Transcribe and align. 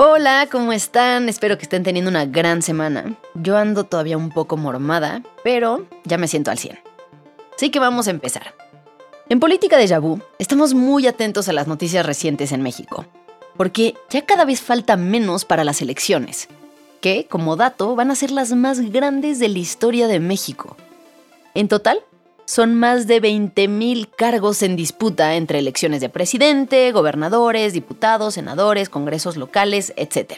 Hola, 0.00 0.46
¿cómo 0.48 0.72
están? 0.72 1.28
Espero 1.28 1.58
que 1.58 1.64
estén 1.64 1.82
teniendo 1.82 2.08
una 2.08 2.24
gran 2.24 2.62
semana. 2.62 3.16
Yo 3.34 3.56
ando 3.56 3.82
todavía 3.82 4.16
un 4.16 4.30
poco 4.30 4.56
mormada, 4.56 5.24
pero 5.42 5.88
ya 6.04 6.18
me 6.18 6.28
siento 6.28 6.52
al 6.52 6.58
100. 6.58 6.78
Así 7.56 7.70
que 7.70 7.80
vamos 7.80 8.06
a 8.06 8.12
empezar. 8.12 8.54
En 9.28 9.40
Política 9.40 9.76
de 9.76 9.88
Yabú, 9.88 10.20
estamos 10.38 10.72
muy 10.72 11.08
atentos 11.08 11.48
a 11.48 11.52
las 11.52 11.66
noticias 11.66 12.06
recientes 12.06 12.52
en 12.52 12.62
México, 12.62 13.06
porque 13.56 13.94
ya 14.08 14.24
cada 14.24 14.44
vez 14.44 14.60
falta 14.60 14.96
menos 14.96 15.44
para 15.44 15.64
las 15.64 15.82
elecciones, 15.82 16.46
que, 17.00 17.26
como 17.28 17.56
dato, 17.56 17.96
van 17.96 18.12
a 18.12 18.14
ser 18.14 18.30
las 18.30 18.52
más 18.52 18.78
grandes 18.92 19.40
de 19.40 19.48
la 19.48 19.58
historia 19.58 20.06
de 20.06 20.20
México. 20.20 20.76
En 21.54 21.66
total, 21.66 22.04
son 22.48 22.74
más 22.74 23.06
de 23.06 23.20
20.000 23.20 24.08
cargos 24.16 24.62
en 24.62 24.74
disputa 24.74 25.34
entre 25.34 25.58
elecciones 25.58 26.00
de 26.00 26.08
presidente, 26.08 26.90
gobernadores, 26.92 27.74
diputados, 27.74 28.34
senadores, 28.34 28.88
congresos 28.88 29.36
locales, 29.36 29.92
etc. 29.96 30.32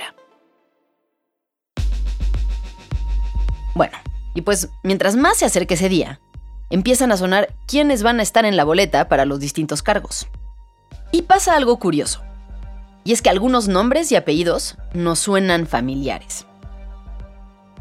Bueno, 3.77 3.96
y 4.34 4.41
pues 4.41 4.70
mientras 4.83 5.14
más 5.14 5.36
se 5.36 5.45
acerque 5.45 5.74
ese 5.74 5.88
día, 5.88 6.20
empiezan 6.69 7.12
a 7.12 7.16
sonar 7.16 7.55
quiénes 7.69 8.02
van 8.02 8.19
a 8.19 8.24
estar 8.24 8.45
en 8.45 8.56
la 8.56 8.64
boleta 8.64 9.08
para 9.08 9.24
los 9.24 9.38
distintos 9.38 9.84
cargos. 9.84 10.27
Y 11.12 11.22
pasa 11.22 11.55
algo 11.55 11.78
curioso, 11.78 12.22
y 13.05 13.12
es 13.12 13.22
que 13.22 13.30
algunos 13.30 13.69
nombres 13.69 14.11
y 14.11 14.16
apellidos 14.16 14.78
nos 14.95 15.20
suenan 15.20 15.69
familiares. 15.69 16.45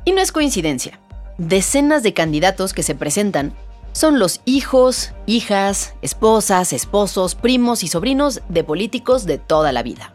Y 0.06 0.12
no 0.12 0.22
es 0.22 0.32
coincidencia. 0.32 1.00
Decenas 1.40 2.04
de 2.04 2.14
candidatos 2.14 2.74
que 2.74 2.84
se 2.84 2.94
presentan 2.94 3.56
son 3.92 4.20
los 4.20 4.42
hijos, 4.46 5.14
hijas, 5.26 5.96
esposas, 6.02 6.74
esposos, 6.74 7.36
primos 7.36 7.84
y 7.84 7.88
sobrinos 7.88 8.42
de 8.50 8.64
políticos 8.64 9.26
de 9.26 9.38
toda 9.38 9.72
la 9.72 9.84
vida. 9.84 10.14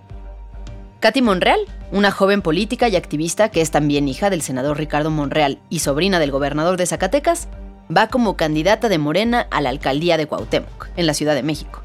Katy 1.01 1.21
Monreal, 1.21 1.61
una 1.93 2.11
joven 2.11 2.41
política 2.41 2.89
y 2.89 2.97
activista 2.97 3.51
que 3.51 3.61
es 3.61 3.71
también 3.71 4.09
hija 4.09 4.31
del 4.31 4.41
senador 4.41 4.79
Ricardo 4.79 5.11
Monreal 5.11 5.59
y 5.69 5.81
sobrina 5.81 6.19
del 6.19 6.31
gobernador 6.31 6.79
de 6.79 6.87
Zacatecas, 6.87 7.49
va 7.95 8.09
como 8.09 8.37
candidata 8.37 8.89
de 8.89 8.99
Morena 8.99 9.47
a 9.51 9.61
la 9.61 9.69
alcaldía 9.69 10.17
de 10.17 10.27
Cuauhtémoc, 10.27 10.89
en 10.97 11.07
la 11.07 11.15
Ciudad 11.15 11.35
de 11.35 11.43
México. 11.43 11.83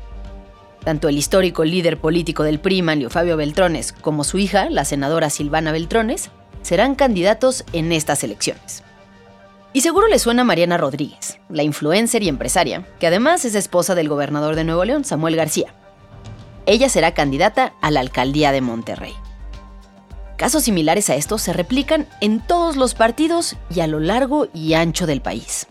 Tanto 0.84 1.10
el 1.10 1.18
histórico 1.18 1.66
líder 1.66 1.98
político 1.98 2.44
del 2.44 2.60
PRI, 2.60 2.82
Manlio 2.82 3.10
Fabio 3.10 3.36
Beltrones, 3.36 3.92
como 3.92 4.24
su 4.24 4.38
hija, 4.38 4.70
la 4.70 4.86
senadora 4.86 5.30
Silvana 5.30 5.74
Beltrones, 5.74 6.32
serán 6.62 6.96
candidatos 6.96 7.66
en 7.74 7.92
estas 7.92 8.24
elecciones. 8.24 8.84
Y 9.72 9.82
seguro 9.82 10.08
le 10.08 10.18
suena 10.18 10.42
a 10.42 10.46
Mariana 10.46 10.78
Rodríguez, 10.78 11.40
la 11.48 11.62
influencer 11.62 12.24
y 12.24 12.28
empresaria, 12.28 12.88
que 13.00 13.06
además 13.06 13.46
es 13.46 13.54
esposa 13.54 13.94
del 13.94 14.10
gobernador 14.10 14.56
de 14.56 14.64
Nuevo 14.64 14.84
León, 14.84 15.06
Samuel 15.06 15.36
García. 15.36 15.76
Ella 16.66 16.90
será 16.90 17.14
candidata 17.14 17.74
a 17.82 17.92
la 17.92 18.00
alcaldía 18.00 18.52
de 18.52 18.62
Monterrey. 18.62 19.14
Casos 20.38 20.64
similares 20.64 21.10
a 21.10 21.16
estos 21.16 21.42
se 21.42 21.54
replican 21.54 22.08
en 22.22 22.40
todos 22.40 22.78
los 22.78 22.96
partidos 22.96 23.58
y 23.70 23.82
a 23.82 23.88
lo 23.88 24.00
largo 24.00 24.48
y 24.54 24.74
ancho 24.74 25.06
del 25.06 25.22
país. 25.22 25.68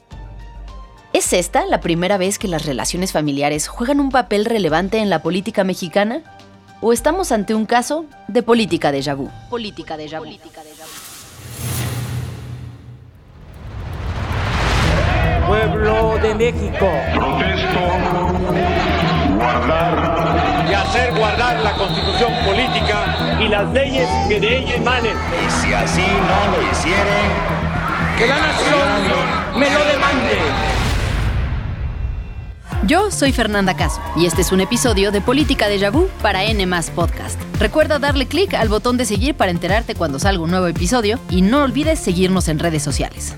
¿Es 1.12 1.32
esta 1.32 1.66
la 1.66 1.80
primera 1.80 2.18
vez 2.18 2.38
que 2.38 2.48
las 2.48 2.66
relaciones 2.66 3.12
familiares 3.12 3.66
juegan 3.66 3.98
un 3.98 4.10
papel 4.10 4.44
relevante 4.44 4.98
en 4.98 5.10
la 5.10 5.22
política 5.22 5.64
mexicana? 5.64 6.22
¿O 6.80 6.92
estamos 6.92 7.32
ante 7.32 7.54
un 7.54 7.66
caso 7.66 8.04
de 8.28 8.42
política 8.42 8.92
de 8.92 9.00
vu? 9.14 9.28
Política 9.50 9.96
de 9.96 10.06
vu. 10.06 10.24
Pueblo 15.48 16.18
de 16.18 16.34
México. 16.34 16.86
Protesto 17.14 17.80
guardar 19.36 20.66
y 20.70 20.74
hacer 20.74 21.14
guardar 21.14 21.58
la 21.60 21.72
constitución 21.72 22.32
política 22.44 23.38
y 23.40 23.48
las 23.48 23.72
leyes 23.72 24.06
que 24.28 24.40
de 24.40 24.58
ella 24.58 24.74
emanen. 24.74 25.16
Y 25.16 25.50
si 25.50 25.72
así 25.72 26.02
no 26.02 26.54
lo 26.54 26.70
hicieren, 26.70 27.30
que 28.18 28.26
la 28.26 28.38
nación 28.38 29.58
me 29.58 29.70
lo 29.70 29.84
demande. 29.86 30.38
Yo 32.86 33.10
soy 33.10 33.32
Fernanda 33.32 33.74
Caso 33.74 34.00
y 34.16 34.26
este 34.26 34.42
es 34.42 34.52
un 34.52 34.60
episodio 34.60 35.10
de 35.12 35.20
Política 35.20 35.68
de 35.68 35.90
Vu 35.90 36.08
para 36.20 36.44
N 36.44 36.66
Podcast. 36.94 37.40
Recuerda 37.58 37.98
darle 37.98 38.26
clic 38.26 38.52
al 38.52 38.68
botón 38.68 38.98
de 38.98 39.06
seguir 39.06 39.34
para 39.34 39.50
enterarte 39.50 39.94
cuando 39.94 40.18
salga 40.18 40.42
un 40.42 40.50
nuevo 40.50 40.66
episodio 40.66 41.18
y 41.30 41.40
no 41.40 41.62
olvides 41.62 41.98
seguirnos 41.98 42.48
en 42.48 42.58
redes 42.58 42.82
sociales. 42.82 43.34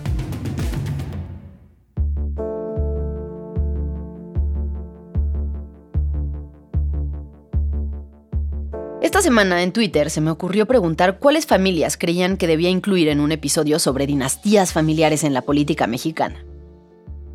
Esta 9.20 9.28
semana 9.28 9.62
en 9.62 9.72
Twitter 9.72 10.08
se 10.08 10.22
me 10.22 10.30
ocurrió 10.30 10.64
preguntar 10.64 11.18
cuáles 11.18 11.44
familias 11.44 11.98
creían 11.98 12.38
que 12.38 12.46
debía 12.46 12.70
incluir 12.70 13.08
en 13.08 13.20
un 13.20 13.32
episodio 13.32 13.78
sobre 13.78 14.06
dinastías 14.06 14.72
familiares 14.72 15.24
en 15.24 15.34
la 15.34 15.42
política 15.42 15.86
mexicana. 15.86 16.42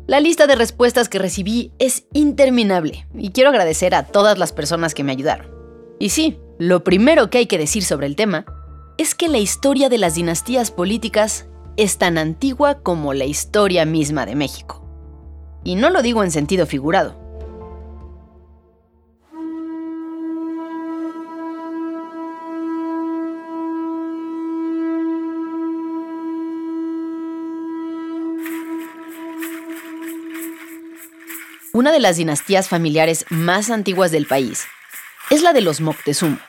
La 0.08 0.18
lista 0.18 0.48
de 0.48 0.56
respuestas 0.56 1.08
que 1.08 1.20
recibí 1.20 1.70
es 1.78 2.08
interminable 2.12 3.06
y 3.14 3.30
quiero 3.30 3.50
agradecer 3.50 3.94
a 3.94 4.02
todas 4.02 4.36
las 4.36 4.52
personas 4.52 4.94
que 4.94 5.04
me 5.04 5.12
ayudaron. 5.12 5.46
Y 6.00 6.08
sí, 6.08 6.40
lo 6.58 6.82
primero 6.82 7.30
que 7.30 7.38
hay 7.38 7.46
que 7.46 7.56
decir 7.56 7.84
sobre 7.84 8.08
el 8.08 8.16
tema 8.16 8.46
es 8.98 9.14
que 9.14 9.28
la 9.28 9.38
historia 9.38 9.88
de 9.88 9.98
las 9.98 10.16
dinastías 10.16 10.72
políticas 10.72 11.46
es 11.76 11.98
tan 11.98 12.18
antigua 12.18 12.80
como 12.82 13.14
la 13.14 13.26
historia 13.26 13.84
misma 13.84 14.26
de 14.26 14.34
México. 14.34 14.84
Y 15.62 15.76
no 15.76 15.90
lo 15.90 16.02
digo 16.02 16.24
en 16.24 16.32
sentido 16.32 16.66
figurado. 16.66 17.25
Una 31.76 31.92
de 31.92 32.00
las 32.00 32.16
dinastías 32.16 32.70
familiares 32.70 33.26
más 33.28 33.68
antiguas 33.68 34.10
del 34.10 34.24
país 34.24 34.64
es 35.28 35.42
la 35.42 35.52
de 35.52 35.60
los 35.60 35.82
Moctezuma. 35.82 36.40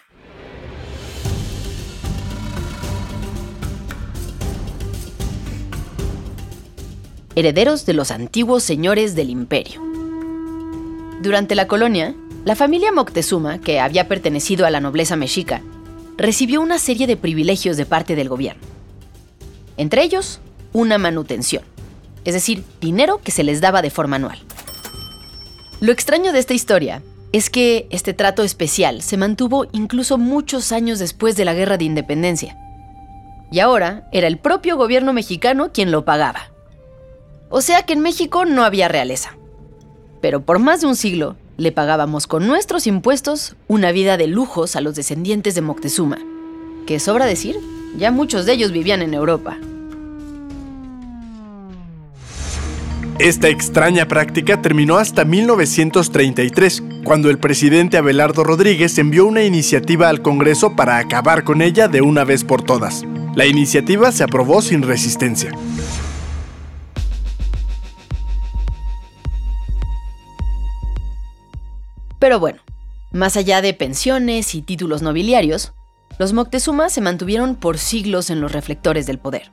Herederos 7.35 7.85
de 7.85 7.91
los 7.91 8.11
antiguos 8.11 8.63
señores 8.63 9.15
del 9.15 9.29
imperio. 9.29 9.81
Durante 11.21 11.55
la 11.55 11.67
colonia, 11.67 12.15
la 12.45 12.55
familia 12.55 12.93
Moctezuma, 12.93 13.59
que 13.59 13.81
había 13.81 14.07
pertenecido 14.07 14.65
a 14.65 14.69
la 14.69 14.79
nobleza 14.79 15.17
mexica, 15.17 15.61
recibió 16.15 16.61
una 16.61 16.79
serie 16.79 17.05
de 17.05 17.17
privilegios 17.17 17.75
de 17.75 17.85
parte 17.85 18.15
del 18.15 18.29
gobierno. 18.29 18.61
Entre 19.75 20.03
ellos, 20.03 20.39
una 20.71 20.97
manutención, 20.97 21.65
es 22.23 22.33
decir, 22.33 22.63
dinero 22.79 23.19
que 23.21 23.31
se 23.33 23.43
les 23.43 23.59
daba 23.59 23.81
de 23.81 23.89
forma 23.89 24.15
anual. 24.15 24.39
Lo 25.79 25.91
extraño 25.91 26.33
de 26.33 26.39
esta 26.39 26.55
historia 26.55 27.03
es 27.33 27.51
que 27.51 27.87
este 27.91 28.15
trato 28.15 28.41
especial 28.41 29.03
se 29.03 29.15
mantuvo 29.15 29.67
incluso 29.73 30.17
muchos 30.17 30.71
años 30.71 30.97
después 30.97 31.35
de 31.35 31.45
la 31.45 31.53
Guerra 31.53 31.77
de 31.77 31.85
Independencia. 31.85 32.57
Y 33.51 33.59
ahora 33.59 34.07
era 34.11 34.27
el 34.27 34.39
propio 34.39 34.75
gobierno 34.75 35.13
mexicano 35.13 35.71
quien 35.71 35.91
lo 35.91 36.03
pagaba. 36.03 36.51
O 37.49 37.61
sea 37.61 37.83
que 37.83 37.93
en 37.93 37.99
México 37.99 38.43
no 38.43 38.63
había 38.63 38.87
realeza. 38.87 39.37
Pero 40.19 40.41
por 40.41 40.57
más 40.57 40.81
de 40.81 40.87
un 40.87 40.95
siglo 40.95 41.35
le 41.57 41.71
pagábamos 41.71 42.25
con 42.25 42.47
nuestros 42.47 42.87
impuestos 42.87 43.55
una 43.67 43.91
vida 43.91 44.17
de 44.17 44.25
lujos 44.25 44.75
a 44.75 44.81
los 44.81 44.95
descendientes 44.95 45.53
de 45.53 45.61
Moctezuma, 45.61 46.17
que 46.87 46.99
sobra 46.99 47.27
decir, 47.27 47.55
ya 47.97 48.09
muchos 48.09 48.47
de 48.47 48.53
ellos 48.53 48.71
vivían 48.71 49.03
en 49.03 49.13
Europa. 49.13 49.57
Esta 53.19 53.49
extraña 53.49 54.07
práctica 54.07 54.61
terminó 54.61 54.97
hasta 54.97 55.25
1933, 55.25 56.83
cuando 57.03 57.31
el 57.31 57.39
presidente 57.39 57.97
Abelardo 57.97 58.43
Rodríguez 58.43 58.95
envió 58.99 59.25
una 59.25 59.43
iniciativa 59.43 60.07
al 60.07 60.21
Congreso 60.21 60.75
para 60.75 60.99
acabar 60.99 61.43
con 61.43 61.63
ella 61.63 61.87
de 61.87 62.03
una 62.03 62.23
vez 62.25 62.43
por 62.43 62.61
todas. 62.61 63.05
La 63.35 63.47
iniciativa 63.47 64.11
se 64.11 64.23
aprobó 64.23 64.61
sin 64.61 64.83
resistencia. 64.83 65.51
Pero 72.19 72.39
bueno, 72.39 72.59
más 73.11 73.35
allá 73.35 73.63
de 73.63 73.73
pensiones 73.73 74.53
y 74.53 74.61
títulos 74.61 75.01
nobiliarios, 75.01 75.73
los 76.19 76.33
Moctezuma 76.33 76.89
se 76.89 77.01
mantuvieron 77.01 77.55
por 77.55 77.79
siglos 77.79 78.29
en 78.29 78.41
los 78.41 78.51
reflectores 78.51 79.07
del 79.07 79.17
poder. 79.17 79.49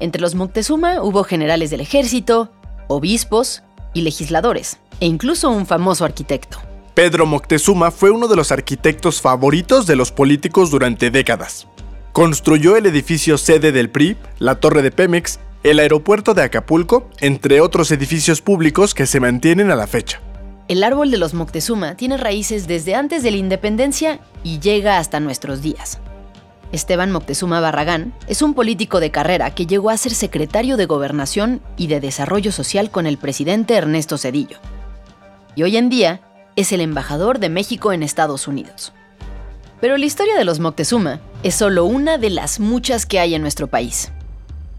Entre 0.00 0.20
los 0.20 0.34
Moctezuma 0.34 1.00
hubo 1.02 1.24
generales 1.24 1.70
del 1.70 1.80
ejército, 1.80 2.50
obispos 2.88 3.62
y 3.92 4.02
legisladores, 4.02 4.78
e 5.00 5.06
incluso 5.06 5.50
un 5.50 5.66
famoso 5.66 6.04
arquitecto. 6.04 6.58
Pedro 6.94 7.26
Moctezuma 7.26 7.90
fue 7.90 8.10
uno 8.10 8.28
de 8.28 8.36
los 8.36 8.52
arquitectos 8.52 9.20
favoritos 9.20 9.86
de 9.86 9.96
los 9.96 10.12
políticos 10.12 10.70
durante 10.70 11.10
décadas. 11.10 11.66
Construyó 12.12 12.76
el 12.76 12.86
edificio 12.86 13.38
sede 13.38 13.72
del 13.72 13.90
PRI, 13.90 14.16
la 14.38 14.60
torre 14.60 14.82
de 14.82 14.92
Pemex, 14.92 15.40
el 15.64 15.80
aeropuerto 15.80 16.34
de 16.34 16.42
Acapulco, 16.42 17.08
entre 17.20 17.60
otros 17.60 17.90
edificios 17.90 18.40
públicos 18.40 18.94
que 18.94 19.06
se 19.06 19.18
mantienen 19.18 19.70
a 19.70 19.76
la 19.76 19.88
fecha. 19.88 20.20
El 20.68 20.84
árbol 20.84 21.10
de 21.10 21.18
los 21.18 21.34
Moctezuma 21.34 21.96
tiene 21.96 22.16
raíces 22.16 22.66
desde 22.66 22.94
antes 22.94 23.22
de 23.22 23.32
la 23.32 23.38
independencia 23.38 24.20
y 24.44 24.60
llega 24.60 24.98
hasta 24.98 25.20
nuestros 25.20 25.60
días. 25.60 25.98
Esteban 26.72 27.12
Moctezuma 27.12 27.60
Barragán, 27.60 28.14
es 28.26 28.42
un 28.42 28.54
político 28.54 29.00
de 29.00 29.10
carrera 29.10 29.54
que 29.54 29.66
llegó 29.66 29.90
a 29.90 29.96
ser 29.96 30.14
secretario 30.14 30.76
de 30.76 30.86
Gobernación 30.86 31.60
y 31.76 31.86
de 31.86 32.00
Desarrollo 32.00 32.52
Social 32.52 32.90
con 32.90 33.06
el 33.06 33.18
presidente 33.18 33.74
Ernesto 33.74 34.18
Cedillo. 34.18 34.58
Y 35.54 35.62
hoy 35.62 35.76
en 35.76 35.88
día 35.88 36.20
es 36.56 36.72
el 36.72 36.80
embajador 36.80 37.38
de 37.38 37.48
México 37.48 37.92
en 37.92 38.02
Estados 38.02 38.48
Unidos. 38.48 38.92
Pero 39.80 39.96
la 39.96 40.06
historia 40.06 40.36
de 40.36 40.44
los 40.44 40.60
Moctezuma 40.60 41.20
es 41.42 41.54
solo 41.54 41.84
una 41.84 42.18
de 42.18 42.30
las 42.30 42.58
muchas 42.60 43.06
que 43.06 43.20
hay 43.20 43.34
en 43.34 43.42
nuestro 43.42 43.66
país. 43.66 44.10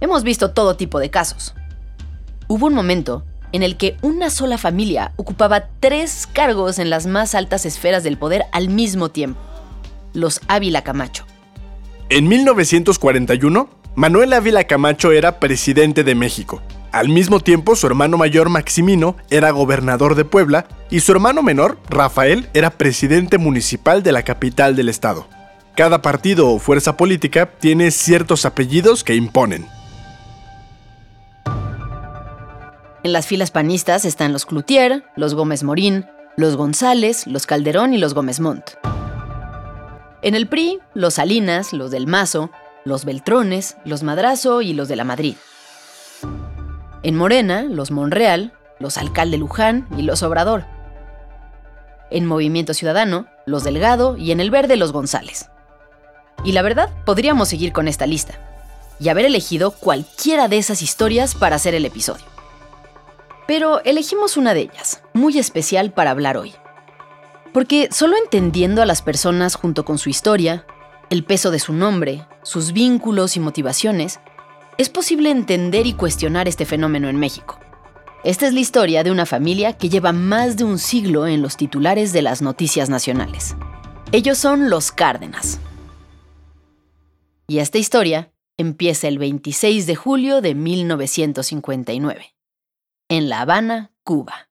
Hemos 0.02 0.24
visto 0.24 0.52
todo 0.52 0.76
tipo 0.76 1.00
de 1.00 1.10
casos. 1.10 1.54
Hubo 2.48 2.66
un 2.68 2.74
momento 2.74 3.24
en 3.52 3.64
el 3.64 3.78
que 3.78 3.98
una 4.02 4.30
sola 4.30 4.58
familia 4.58 5.14
ocupaba 5.16 5.68
tres 5.80 6.28
cargos 6.28 6.80
en 6.80 6.90
las 6.90 7.08
más 7.08 7.36
altas 7.36 7.66
esferas 7.66 8.04
del 8.04 8.18
poder 8.18 8.46
al 8.52 8.70
mismo 8.70 9.10
tiempo. 9.10 9.40
Los 10.14 10.42
Ávila 10.48 10.84
Camacho. 10.84 11.26
En 12.10 12.28
1941, 12.28 13.68
Manuel 13.96 14.34
Ávila 14.34 14.66
Camacho 14.66 15.12
era 15.12 15.40
presidente 15.40 16.04
de 16.04 16.14
México. 16.14 16.62
Al 16.92 17.10
mismo 17.10 17.40
tiempo, 17.40 17.76
su 17.76 17.88
hermano 17.88 18.16
mayor 18.18 18.50
Maximino 18.50 19.16
era 19.32 19.50
gobernador 19.50 20.14
de 20.14 20.24
Puebla 20.24 20.68
y 20.92 21.00
su 21.00 21.12
hermano 21.14 21.42
menor, 21.42 21.80
Rafael, 21.90 22.48
era 22.54 22.70
presidente 22.70 23.40
municipal 23.40 24.04
de 24.04 24.12
la 24.12 24.22
capital 24.22 24.76
del 24.76 24.90
estado. 24.90 25.28
Cada 25.76 26.04
partido 26.04 26.50
o 26.50 26.60
fuerza 26.60 26.96
política 26.96 27.48
tiene 27.60 27.90
ciertos 27.90 28.46
apellidos 28.46 29.04
que 29.04 29.16
imponen. 29.16 29.66
En 33.04 33.14
las 33.14 33.26
filas 33.26 33.50
panistas 33.50 34.06
están 34.06 34.32
los 34.32 34.46
Cloutier, 34.46 35.04
los 35.16 35.34
Gómez 35.34 35.64
Morín, 35.64 36.06
los 36.38 36.56
González, 36.56 37.26
los 37.26 37.48
Calderón 37.48 37.96
y 37.96 37.98
los 37.98 38.14
Gómez 38.14 38.40
Montt. 38.40 38.76
En 40.22 40.36
el 40.36 40.48
PRI, 40.48 40.80
los 40.94 41.16
Salinas, 41.16 41.74
los 41.74 41.92
del 41.92 42.08
Mazo, 42.08 42.50
los 42.84 43.06
Beltrones, 43.06 43.78
los 43.86 44.04
Madrazo 44.04 44.62
y 44.62 44.74
los 44.74 44.88
de 44.88 44.96
la 44.96 45.04
Madrid. 45.04 45.36
En 47.04 47.16
Morena, 47.16 47.64
los 47.64 47.92
Monreal, 47.92 48.54
los 48.80 48.98
Alcalde 48.98 49.38
Luján 49.38 49.88
y 49.98 50.02
los 50.02 50.24
Obrador. 50.24 50.66
En 52.10 52.26
Movimiento 52.26 52.74
Ciudadano, 52.74 53.28
los 53.46 53.64
Delgado 53.64 54.18
y 54.18 54.32
en 54.32 54.40
el 54.40 54.52
Verde, 54.52 54.76
los 54.76 54.92
González. 54.92 55.50
Y 56.44 56.52
la 56.52 56.62
verdad, 56.62 56.90
podríamos 57.06 57.50
seguir 57.50 57.74
con 57.74 57.88
esta 57.88 58.06
lista 58.06 58.34
y 59.00 59.10
haber 59.10 59.26
elegido 59.26 59.72
cualquiera 59.72 60.48
de 60.48 60.58
esas 60.58 60.82
historias 60.82 61.36
para 61.36 61.58
hacer 61.58 61.76
el 61.76 61.86
episodio. 61.86 62.26
Pero 63.48 63.82
elegimos 63.84 64.38
una 64.38 64.54
de 64.54 64.62
ellas, 64.62 65.02
muy 65.14 65.38
especial 65.38 65.92
para 65.92 66.12
hablar 66.12 66.38
hoy. 66.38 66.54
Porque 67.56 67.88
solo 67.90 68.18
entendiendo 68.22 68.82
a 68.82 68.86
las 68.86 69.02
personas 69.02 69.56
junto 69.56 69.86
con 69.86 69.98
su 69.98 70.10
historia, 70.10 70.66
el 71.10 71.24
peso 71.24 71.52
de 71.52 71.60
su 71.60 71.72
nombre, 71.72 72.28
sus 72.44 72.74
vínculos 72.74 73.38
y 73.38 73.40
motivaciones, 73.40 74.20
es 74.78 74.90
posible 74.90 75.32
entender 75.32 75.88
y 75.88 75.94
cuestionar 75.94 76.50
este 76.50 76.66
fenómeno 76.66 77.08
en 77.08 77.16
México. 77.16 77.58
Esta 78.26 78.46
es 78.46 78.54
la 78.54 78.60
historia 78.60 79.06
de 79.06 79.12
una 79.12 79.26
familia 79.26 79.72
que 79.72 79.88
lleva 79.88 80.12
más 80.12 80.58
de 80.58 80.66
un 80.66 80.78
siglo 80.80 81.28
en 81.28 81.42
los 81.42 81.56
titulares 81.56 82.12
de 82.12 82.24
las 82.24 82.42
noticias 82.42 82.90
nacionales. 82.90 83.56
Ellos 84.12 84.38
son 84.38 84.70
los 84.70 84.92
Cárdenas. 84.92 85.62
Y 87.48 87.60
esta 87.60 87.78
historia 87.78 88.34
empieza 88.58 89.08
el 89.08 89.18
26 89.18 89.88
de 89.88 89.96
julio 89.96 90.42
de 90.42 90.56
1959, 90.56 92.36
en 93.08 93.30
La 93.30 93.40
Habana, 93.40 93.94
Cuba. 94.04 94.50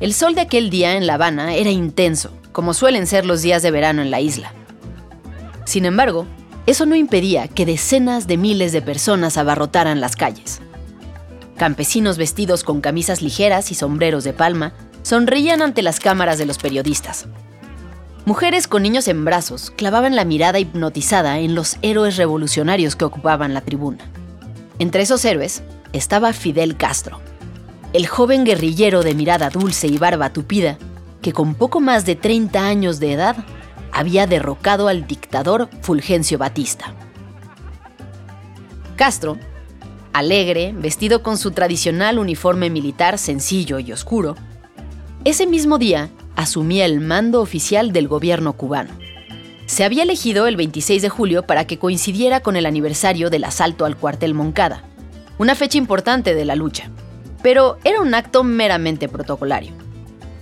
El 0.00 0.14
sol 0.14 0.34
de 0.34 0.40
aquel 0.40 0.70
día 0.70 0.96
en 0.96 1.06
La 1.06 1.14
Habana 1.14 1.54
era 1.54 1.70
intenso 1.70 2.32
como 2.52 2.74
suelen 2.74 3.06
ser 3.06 3.26
los 3.26 3.42
días 3.42 3.62
de 3.62 3.70
verano 3.70 4.02
en 4.02 4.10
la 4.10 4.20
isla. 4.20 4.52
Sin 5.64 5.84
embargo, 5.84 6.26
eso 6.66 6.86
no 6.86 6.94
impedía 6.94 7.48
que 7.48 7.66
decenas 7.66 8.26
de 8.26 8.36
miles 8.36 8.72
de 8.72 8.82
personas 8.82 9.36
abarrotaran 9.36 10.00
las 10.00 10.16
calles. 10.16 10.60
Campesinos 11.56 12.16
vestidos 12.16 12.64
con 12.64 12.80
camisas 12.80 13.22
ligeras 13.22 13.70
y 13.70 13.74
sombreros 13.74 14.24
de 14.24 14.32
palma 14.32 14.72
sonreían 15.02 15.62
ante 15.62 15.82
las 15.82 16.00
cámaras 16.00 16.38
de 16.38 16.46
los 16.46 16.58
periodistas. 16.58 17.26
Mujeres 18.24 18.68
con 18.68 18.82
niños 18.82 19.08
en 19.08 19.24
brazos 19.24 19.70
clavaban 19.70 20.16
la 20.16 20.24
mirada 20.24 20.58
hipnotizada 20.58 21.38
en 21.40 21.54
los 21.54 21.76
héroes 21.82 22.16
revolucionarios 22.16 22.96
que 22.96 23.04
ocupaban 23.04 23.54
la 23.54 23.60
tribuna. 23.60 24.10
Entre 24.78 25.02
esos 25.02 25.24
héroes 25.24 25.62
estaba 25.92 26.32
Fidel 26.32 26.76
Castro, 26.76 27.20
el 27.92 28.06
joven 28.06 28.44
guerrillero 28.44 29.02
de 29.02 29.14
mirada 29.14 29.50
dulce 29.50 29.88
y 29.88 29.98
barba 29.98 30.32
tupida 30.32 30.78
que 31.22 31.32
con 31.32 31.54
poco 31.54 31.80
más 31.80 32.06
de 32.06 32.14
30 32.14 32.64
años 32.66 33.00
de 33.00 33.12
edad 33.12 33.36
había 33.92 34.26
derrocado 34.26 34.88
al 34.88 35.06
dictador 35.06 35.68
Fulgencio 35.82 36.38
Batista. 36.38 36.94
Castro, 38.96 39.38
alegre, 40.12 40.72
vestido 40.76 41.22
con 41.22 41.36
su 41.36 41.50
tradicional 41.50 42.18
uniforme 42.18 42.70
militar 42.70 43.18
sencillo 43.18 43.78
y 43.80 43.92
oscuro, 43.92 44.36
ese 45.24 45.46
mismo 45.46 45.78
día 45.78 46.10
asumía 46.36 46.86
el 46.86 47.00
mando 47.00 47.42
oficial 47.42 47.92
del 47.92 48.08
gobierno 48.08 48.52
cubano. 48.52 48.90
Se 49.66 49.84
había 49.84 50.04
elegido 50.04 50.46
el 50.46 50.56
26 50.56 51.02
de 51.02 51.08
julio 51.08 51.42
para 51.42 51.66
que 51.66 51.78
coincidiera 51.78 52.40
con 52.40 52.56
el 52.56 52.66
aniversario 52.66 53.30
del 53.30 53.44
asalto 53.44 53.84
al 53.84 53.96
cuartel 53.96 54.34
Moncada, 54.34 54.84
una 55.38 55.54
fecha 55.54 55.78
importante 55.78 56.34
de 56.34 56.44
la 56.44 56.56
lucha, 56.56 56.90
pero 57.42 57.78
era 57.84 58.00
un 58.00 58.14
acto 58.14 58.44
meramente 58.44 59.08
protocolario. 59.08 59.72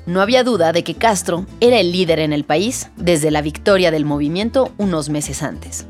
No 0.06 0.22
había 0.22 0.42
duda 0.42 0.72
de 0.72 0.84
que 0.84 0.94
Castro 0.94 1.44
era 1.60 1.78
el 1.78 1.92
líder 1.92 2.18
en 2.20 2.32
el 2.32 2.44
país 2.44 2.90
desde 2.96 3.30
la 3.30 3.42
victoria 3.42 3.90
del 3.90 4.04
movimiento 4.04 4.72
unos 4.78 5.10
meses 5.10 5.42
antes. 5.42 5.86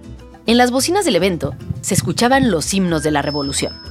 En 0.47 0.57
las 0.57 0.71
bocinas 0.71 1.05
del 1.05 1.17
evento 1.17 1.55
se 1.83 1.95
escuchaban 1.95 2.51
los 2.51 2.75
himnos 2.75 3.03
de 3.03 3.11
la 3.11 3.23
revolución. 3.23 3.88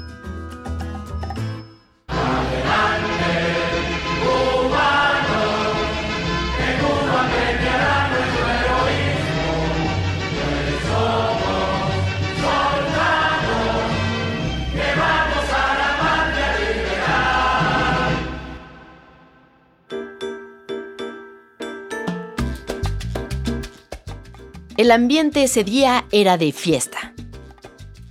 El 24.77 24.91
ambiente 24.91 25.41
ese 25.41 25.63
día 25.63 26.05
era 26.11 26.37
de 26.37 26.51
fiesta. 26.51 27.11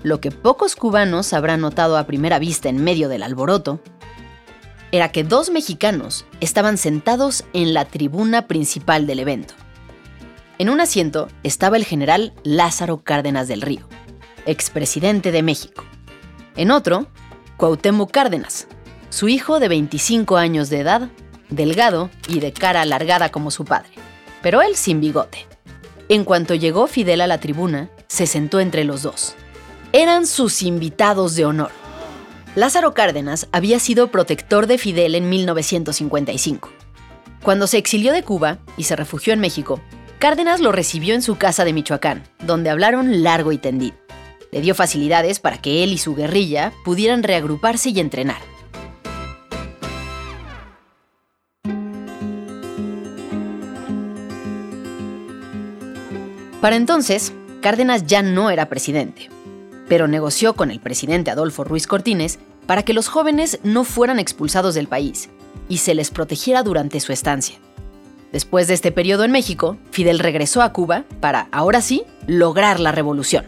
Lo 0.02 0.20
que 0.20 0.32
pocos 0.32 0.74
cubanos 0.74 1.32
habrán 1.32 1.60
notado 1.60 1.96
a 1.96 2.08
primera 2.08 2.40
vista 2.40 2.68
en 2.68 2.82
medio 2.82 3.08
del 3.08 3.22
alboroto 3.22 3.80
era 4.90 5.12
que 5.12 5.22
dos 5.22 5.50
mexicanos 5.50 6.26
estaban 6.40 6.76
sentados 6.76 7.44
en 7.52 7.72
la 7.72 7.84
tribuna 7.84 8.48
principal 8.48 9.06
del 9.06 9.20
evento. 9.20 9.54
En 10.58 10.68
un 10.68 10.80
asiento 10.80 11.28
estaba 11.44 11.76
el 11.76 11.84
general 11.84 12.34
Lázaro 12.42 12.96
Cárdenas 12.98 13.46
del 13.46 13.62
Río, 13.62 13.88
expresidente 14.44 15.30
de 15.30 15.44
México. 15.44 15.84
En 16.56 16.72
otro, 16.72 17.06
Cuauhtémoc 17.58 18.10
Cárdenas, 18.10 18.66
su 19.10 19.28
hijo 19.28 19.60
de 19.60 19.68
25 19.68 20.36
años 20.36 20.68
de 20.68 20.80
edad, 20.80 21.10
delgado 21.48 22.10
y 22.26 22.40
de 22.40 22.52
cara 22.52 22.80
alargada 22.80 23.28
como 23.28 23.52
su 23.52 23.64
padre, 23.64 23.92
pero 24.42 24.62
él 24.62 24.74
sin 24.74 25.00
bigote. 25.00 25.46
En 26.08 26.24
cuanto 26.24 26.54
llegó 26.54 26.86
Fidel 26.86 27.20
a 27.20 27.26
la 27.26 27.40
tribuna, 27.40 27.90
se 28.06 28.26
sentó 28.26 28.60
entre 28.60 28.84
los 28.84 29.02
dos. 29.02 29.34
Eran 29.92 30.26
sus 30.26 30.62
invitados 30.62 31.34
de 31.34 31.44
honor. 31.44 31.70
Lázaro 32.54 32.94
Cárdenas 32.94 33.48
había 33.50 33.80
sido 33.80 34.10
protector 34.10 34.66
de 34.68 34.78
Fidel 34.78 35.16
en 35.16 35.28
1955. 35.28 36.70
Cuando 37.42 37.66
se 37.66 37.78
exilió 37.78 38.12
de 38.12 38.22
Cuba 38.22 38.58
y 38.76 38.84
se 38.84 38.94
refugió 38.94 39.32
en 39.32 39.40
México, 39.40 39.80
Cárdenas 40.18 40.60
lo 40.60 40.72
recibió 40.72 41.14
en 41.14 41.22
su 41.22 41.36
casa 41.36 41.64
de 41.64 41.72
Michoacán, 41.72 42.22
donde 42.44 42.70
hablaron 42.70 43.22
largo 43.22 43.52
y 43.52 43.58
tendido. 43.58 43.96
Le 44.52 44.60
dio 44.60 44.74
facilidades 44.74 45.40
para 45.40 45.60
que 45.60 45.82
él 45.82 45.92
y 45.92 45.98
su 45.98 46.14
guerrilla 46.14 46.72
pudieran 46.84 47.24
reagruparse 47.24 47.90
y 47.90 48.00
entrenar. 48.00 48.40
Para 56.60 56.76
entonces, 56.76 57.32
Cárdenas 57.60 58.06
ya 58.06 58.22
no 58.22 58.50
era 58.50 58.68
presidente, 58.68 59.28
pero 59.88 60.08
negoció 60.08 60.54
con 60.54 60.70
el 60.70 60.80
presidente 60.80 61.30
Adolfo 61.30 61.64
Ruiz 61.64 61.86
Cortines 61.86 62.38
para 62.66 62.82
que 62.82 62.94
los 62.94 63.08
jóvenes 63.08 63.60
no 63.62 63.84
fueran 63.84 64.18
expulsados 64.18 64.74
del 64.74 64.88
país 64.88 65.28
y 65.68 65.78
se 65.78 65.94
les 65.94 66.10
protegiera 66.10 66.62
durante 66.62 67.00
su 67.00 67.12
estancia. 67.12 67.56
Después 68.32 68.68
de 68.68 68.74
este 68.74 68.92
periodo 68.92 69.24
en 69.24 69.32
México, 69.32 69.76
Fidel 69.90 70.18
regresó 70.18 70.62
a 70.62 70.72
Cuba 70.72 71.04
para, 71.20 71.48
ahora 71.52 71.80
sí, 71.80 72.04
lograr 72.26 72.80
la 72.80 72.92
revolución. 72.92 73.44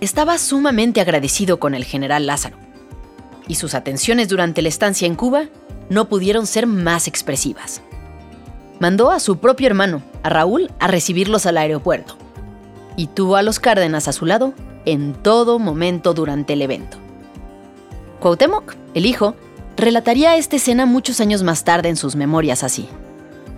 Estaba 0.00 0.38
sumamente 0.38 1.00
agradecido 1.00 1.58
con 1.58 1.74
el 1.74 1.84
general 1.84 2.26
Lázaro, 2.26 2.56
y 3.48 3.56
sus 3.56 3.74
atenciones 3.74 4.28
durante 4.28 4.62
la 4.62 4.68
estancia 4.68 5.06
en 5.06 5.14
Cuba 5.14 5.46
no 5.88 6.08
pudieron 6.08 6.46
ser 6.46 6.66
más 6.66 7.08
expresivas. 7.08 7.82
mandó 8.78 9.10
a 9.10 9.20
su 9.20 9.38
propio 9.38 9.66
hermano, 9.66 10.02
a 10.22 10.28
Raúl, 10.28 10.70
a 10.78 10.86
recibirlos 10.86 11.46
al 11.46 11.58
aeropuerto. 11.58 12.16
Y 12.96 13.06
tuvo 13.08 13.36
a 13.36 13.42
los 13.42 13.60
Cárdenas 13.60 14.08
a 14.08 14.12
su 14.12 14.26
lado 14.26 14.54
en 14.84 15.14
todo 15.14 15.58
momento 15.58 16.14
durante 16.14 16.54
el 16.54 16.62
evento. 16.62 16.98
Cuauhtémoc, 18.20 18.74
el 18.94 19.06
hijo, 19.06 19.34
relataría 19.76 20.36
esta 20.36 20.56
escena 20.56 20.86
muchos 20.86 21.20
años 21.20 21.42
más 21.42 21.64
tarde 21.64 21.88
en 21.88 21.96
sus 21.96 22.16
memorias 22.16 22.62
así. 22.62 22.88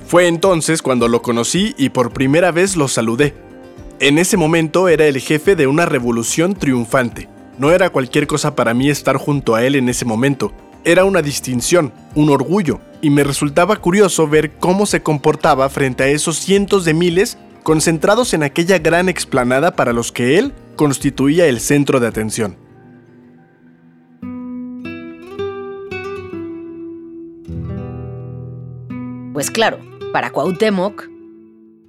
Fue 0.06 0.28
entonces 0.28 0.82
cuando 0.82 1.08
lo 1.08 1.22
conocí 1.22 1.74
y 1.78 1.88
por 1.88 2.12
primera 2.12 2.52
vez 2.52 2.76
lo 2.76 2.88
saludé. 2.88 3.34
En 3.98 4.18
ese 4.18 4.36
momento 4.36 4.88
era 4.88 5.06
el 5.06 5.18
jefe 5.20 5.56
de 5.56 5.66
una 5.66 5.86
revolución 5.86 6.54
triunfante. 6.54 7.28
No 7.58 7.70
era 7.70 7.90
cualquier 7.90 8.26
cosa 8.26 8.54
para 8.54 8.74
mí 8.74 8.90
estar 8.90 9.16
junto 9.16 9.54
a 9.54 9.64
él 9.64 9.74
en 9.74 9.88
ese 9.88 10.04
momento. 10.04 10.52
Era 10.84 11.04
una 11.04 11.22
distinción, 11.22 11.92
un 12.14 12.30
orgullo, 12.30 12.80
y 13.02 13.10
me 13.10 13.24
resultaba 13.24 13.76
curioso 13.76 14.28
ver 14.28 14.52
cómo 14.52 14.86
se 14.86 15.02
comportaba 15.02 15.68
frente 15.68 16.04
a 16.04 16.08
esos 16.08 16.38
cientos 16.38 16.84
de 16.84 16.94
miles 16.94 17.36
concentrados 17.64 18.32
en 18.32 18.44
aquella 18.44 18.78
gran 18.78 19.08
explanada 19.08 19.76
para 19.76 19.92
los 19.92 20.12
que 20.12 20.38
él 20.38 20.54
constituía 20.76 21.46
el 21.46 21.60
centro 21.60 22.00
de 22.00 22.06
atención. 22.06 22.56
Pues 29.32 29.50
claro, 29.50 29.78
para 30.12 30.30
Cuauhtémoc, 30.30 31.08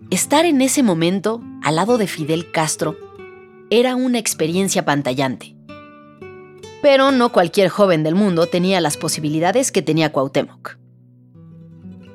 estar 0.10 0.46
en 0.46 0.62
ese 0.62 0.82
momento 0.82 1.41
al 1.62 1.75
lado 1.75 1.98
de 1.98 2.08
Fidel 2.08 2.51
Castro 2.51 2.98
era 3.70 3.96
una 3.96 4.17
experiencia 4.17 4.84
pantallante. 4.84 5.55
Pero 6.82 7.12
no 7.12 7.32
cualquier 7.32 7.70
joven 7.70 8.03
del 8.03 8.15
mundo 8.15 8.48
tenía 8.48 8.82
las 8.82 8.98
posibilidades 8.98 9.72
que 9.72 9.82
tenía 9.82 10.12
Cuauhtémoc. 10.12 10.83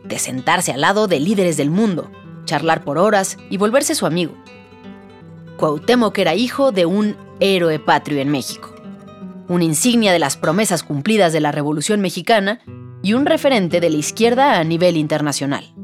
De 0.09 0.19
sentarse 0.19 0.73
al 0.73 0.81
lado 0.81 1.07
de 1.07 1.21
líderes 1.21 1.59
del 1.59 1.71
mundo, 1.71 2.11
charlar 2.47 2.83
por 2.83 2.97
horas 2.97 3.37
y 3.51 3.59
volverse 3.59 3.95
su 3.95 4.07
amigo. 4.07 4.35
Cuauhtémoc 5.59 6.17
era 6.19 6.35
hijo 6.35 6.73
de 6.73 6.87
un 6.87 7.15
héroe 7.41 7.79
patrio 7.79 8.21
en 8.21 8.31
México, 8.31 8.75
una 9.49 9.65
insignia 9.65 10.13
de 10.13 10.19
las 10.19 10.39
promesas 10.39 10.83
cumplidas 10.83 11.35
de 11.35 11.41
la 11.41 11.53
Revolución 11.53 12.01
Mexicana 12.01 12.61
y 13.03 13.13
un 13.13 13.27
referente 13.27 13.81
de 13.81 13.91
la 13.91 13.97
izquierda 13.99 14.59
a 14.59 14.65
nivel 14.65 14.97
internacional. 14.97 15.75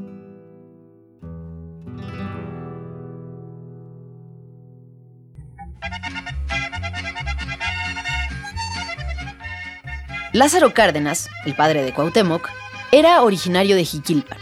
Lázaro 10.32 10.72
Cárdenas, 10.72 11.28
el 11.44 11.54
padre 11.54 11.84
de 11.84 11.92
Cuauhtémoc, 11.92 12.48
era 12.94 13.22
originario 13.22 13.74
de 13.74 13.84
Jiquilpan, 13.84 14.38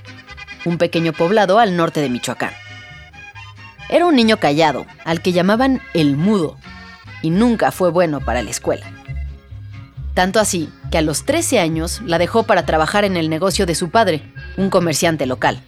un 0.66 0.76
pequeño 0.76 1.14
poblado 1.14 1.58
al 1.58 1.74
norte 1.74 2.02
de 2.02 2.10
Michoacán. 2.10 2.52
Era 3.88 4.04
un 4.04 4.14
niño 4.14 4.36
callado, 4.36 4.84
al 5.06 5.22
que 5.22 5.32
llamaban 5.32 5.80
el 5.94 6.18
mudo, 6.18 6.58
y 7.22 7.30
nunca 7.30 7.70
fue 7.70 7.90
bueno 7.90 8.20
para 8.20 8.42
la 8.42 8.50
escuela. 8.50 8.92
Tanto 10.12 10.38
así 10.38 10.68
que 10.90 10.98
a 10.98 11.02
los 11.02 11.24
13 11.24 11.60
años 11.60 12.02
la 12.04 12.18
dejó 12.18 12.42
para 12.42 12.66
trabajar 12.66 13.06
en 13.06 13.16
el 13.16 13.30
negocio 13.30 13.64
de 13.64 13.74
su 13.74 13.88
padre, 13.88 14.30
un 14.58 14.68
comerciante 14.68 15.24
local. 15.24 15.62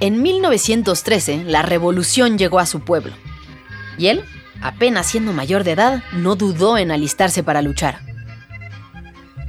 En 0.00 0.22
1913, 0.22 1.44
la 1.44 1.60
revolución 1.60 2.38
llegó 2.38 2.58
a 2.58 2.64
su 2.64 2.80
pueblo, 2.80 3.12
y 3.98 4.06
él, 4.06 4.24
apenas 4.62 5.08
siendo 5.08 5.34
mayor 5.34 5.62
de 5.62 5.72
edad, 5.72 6.02
no 6.12 6.36
dudó 6.36 6.78
en 6.78 6.90
alistarse 6.90 7.42
para 7.42 7.60
luchar. 7.60 8.07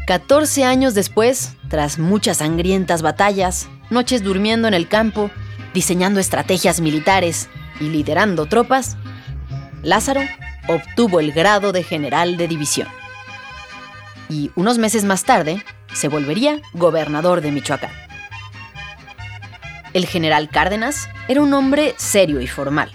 14 0.10 0.64
años 0.66 0.96
después, 0.96 1.54
tras 1.68 2.00
muchas 2.00 2.38
sangrientas 2.38 3.04
batallas, 3.04 3.70
noches 3.92 4.24
durmiendo 4.24 4.68
en 4.68 4.74
el 4.74 4.88
campo, 4.88 5.30
diseñando 5.72 6.20
estrategias 6.20 6.82
militares 6.82 7.48
y 7.80 7.90
liderando 7.90 8.48
tropas, 8.48 8.98
Lázaro 9.84 10.22
obtuvo 10.68 11.20
el 11.20 11.32
grado 11.32 11.72
de 11.74 11.84
general 11.84 12.38
de 12.38 12.48
división. 12.48 12.88
Y 14.30 14.50
unos 14.56 14.80
meses 14.80 15.06
más 15.06 15.26
tarde, 15.26 15.64
se 15.94 16.08
volvería 16.08 16.60
gobernador 16.74 17.42
de 17.42 17.52
Michoacán. 17.52 17.92
El 19.94 20.08
general 20.08 20.50
Cárdenas 20.50 21.08
era 21.28 21.44
un 21.44 21.54
hombre 21.54 21.94
serio 21.98 22.42
y 22.42 22.48
formal. 22.48 22.92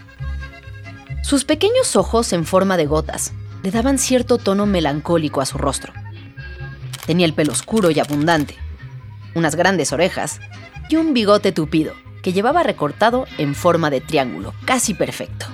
Sus 1.23 1.44
pequeños 1.44 1.94
ojos 1.94 2.33
en 2.33 2.44
forma 2.44 2.76
de 2.76 2.87
gotas 2.87 3.33
le 3.62 3.71
daban 3.71 3.99
cierto 3.99 4.38
tono 4.38 4.66
melancólico 4.66 5.40
a 5.40 5.47
su 5.47 5.59
rostro. 5.59 5.92
Tenía 7.06 7.26
el 7.26 7.34
pelo 7.34 7.52
oscuro 7.52 7.90
y 7.90 8.00
abundante, 8.00 8.56
unas 9.34 9.56
grandes 9.56 9.92
orejas 9.92 10.40
y 10.88 10.96
un 10.96 11.12
bigote 11.14 11.52
tupido 11.52 11.92
que 12.23 12.32
llevaba 12.32 12.62
recortado 12.62 13.26
en 13.37 13.54
forma 13.54 13.90
de 13.90 14.00
triángulo, 14.00 14.54
casi 14.64 14.94
perfecto. 14.94 15.46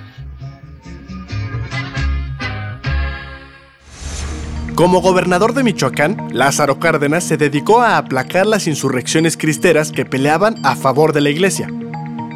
Como 4.75 5.01
gobernador 5.01 5.53
de 5.53 5.63
Michoacán, 5.63 6.29
Lázaro 6.31 6.79
Cárdenas 6.79 7.25
se 7.25 7.35
dedicó 7.35 7.81
a 7.81 7.97
aplacar 7.97 8.47
las 8.47 8.67
insurrecciones 8.67 9.35
cristeras 9.35 9.91
que 9.91 10.05
peleaban 10.05 10.55
a 10.65 10.75
favor 10.75 11.11
de 11.11 11.21
la 11.21 11.29
iglesia, 11.29 11.67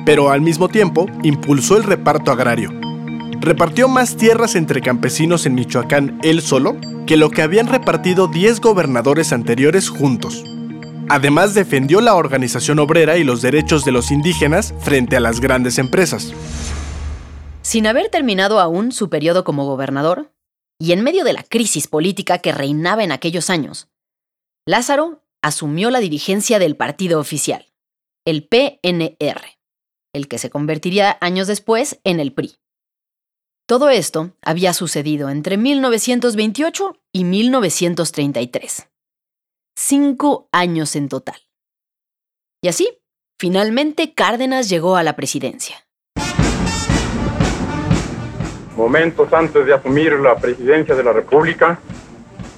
pero 0.06 0.30
al 0.30 0.42
mismo 0.42 0.68
tiempo 0.68 1.08
impulsó 1.24 1.78
el 1.78 1.84
reparto 1.84 2.32
agrario. 2.32 2.72
Repartió 3.40 3.88
más 3.88 4.18
tierras 4.18 4.56
entre 4.56 4.82
campesinos 4.82 5.46
en 5.46 5.56
Michoacán 5.56 6.20
él 6.24 6.42
solo 6.42 6.76
que 7.06 7.18
lo 7.18 7.30
que 7.30 7.42
habían 7.42 7.68
repartido 7.68 8.28
10 8.28 8.62
gobernadores 8.62 9.32
anteriores 9.32 9.90
juntos. 9.90 10.44
Además 11.08 11.54
defendió 11.54 12.02
la 12.02 12.16
organización 12.16 12.80
obrera 12.80 13.18
y 13.18 13.24
los 13.24 13.42
derechos 13.42 13.86
de 13.86 13.92
los 13.92 14.10
indígenas 14.10 14.74
frente 14.80 15.16
a 15.16 15.20
las 15.20 15.40
grandes 15.40 15.78
empresas. 15.78 16.34
Sin 17.62 17.86
haber 17.88 18.10
terminado 18.10 18.60
aún 18.60 18.92
su 18.92 19.10
periodo 19.10 19.44
como 19.44 19.66
gobernador, 19.66 20.32
y 20.80 20.92
en 20.92 21.04
medio 21.04 21.24
de 21.24 21.34
la 21.34 21.44
crisis 21.44 21.88
política 21.88 22.40
que 22.40 22.52
reinaba 22.52 23.04
en 23.04 23.12
aquellos 23.12 23.50
años, 23.50 23.88
Lázaro 24.66 25.24
asumió 25.42 25.92
la 25.92 26.00
dirigencia 26.00 26.60
del 26.60 26.76
partido 26.76 27.20
oficial, 27.20 27.68
el 28.26 28.48
PNR, 28.48 29.42
el 30.14 30.28
que 30.28 30.38
se 30.40 30.50
convertiría 30.50 31.18
años 31.22 31.48
después 31.48 32.00
en 32.04 32.20
el 32.20 32.34
PRI. 32.34 32.58
Todo 33.68 33.90
esto 33.90 34.30
había 34.44 34.74
sucedido 34.74 35.30
entre 35.30 35.58
1928 35.58 36.98
y 37.12 37.24
1933. 37.24 38.88
Cinco 39.76 40.48
años 40.52 40.96
en 40.96 41.10
total. 41.10 41.38
Y 42.62 42.68
así, 42.68 43.00
finalmente 43.40 44.14
Cárdenas 44.14 44.70
llegó 44.70 44.96
a 44.98 45.02
la 45.02 45.16
presidencia. 45.16 45.84
Momentos 48.78 49.34
antes 49.34 49.66
de 49.66 49.74
asumir 49.74 50.14
la 50.14 50.36
presidencia 50.36 50.94
de 50.94 51.04
la 51.04 51.14
República, 51.14 51.80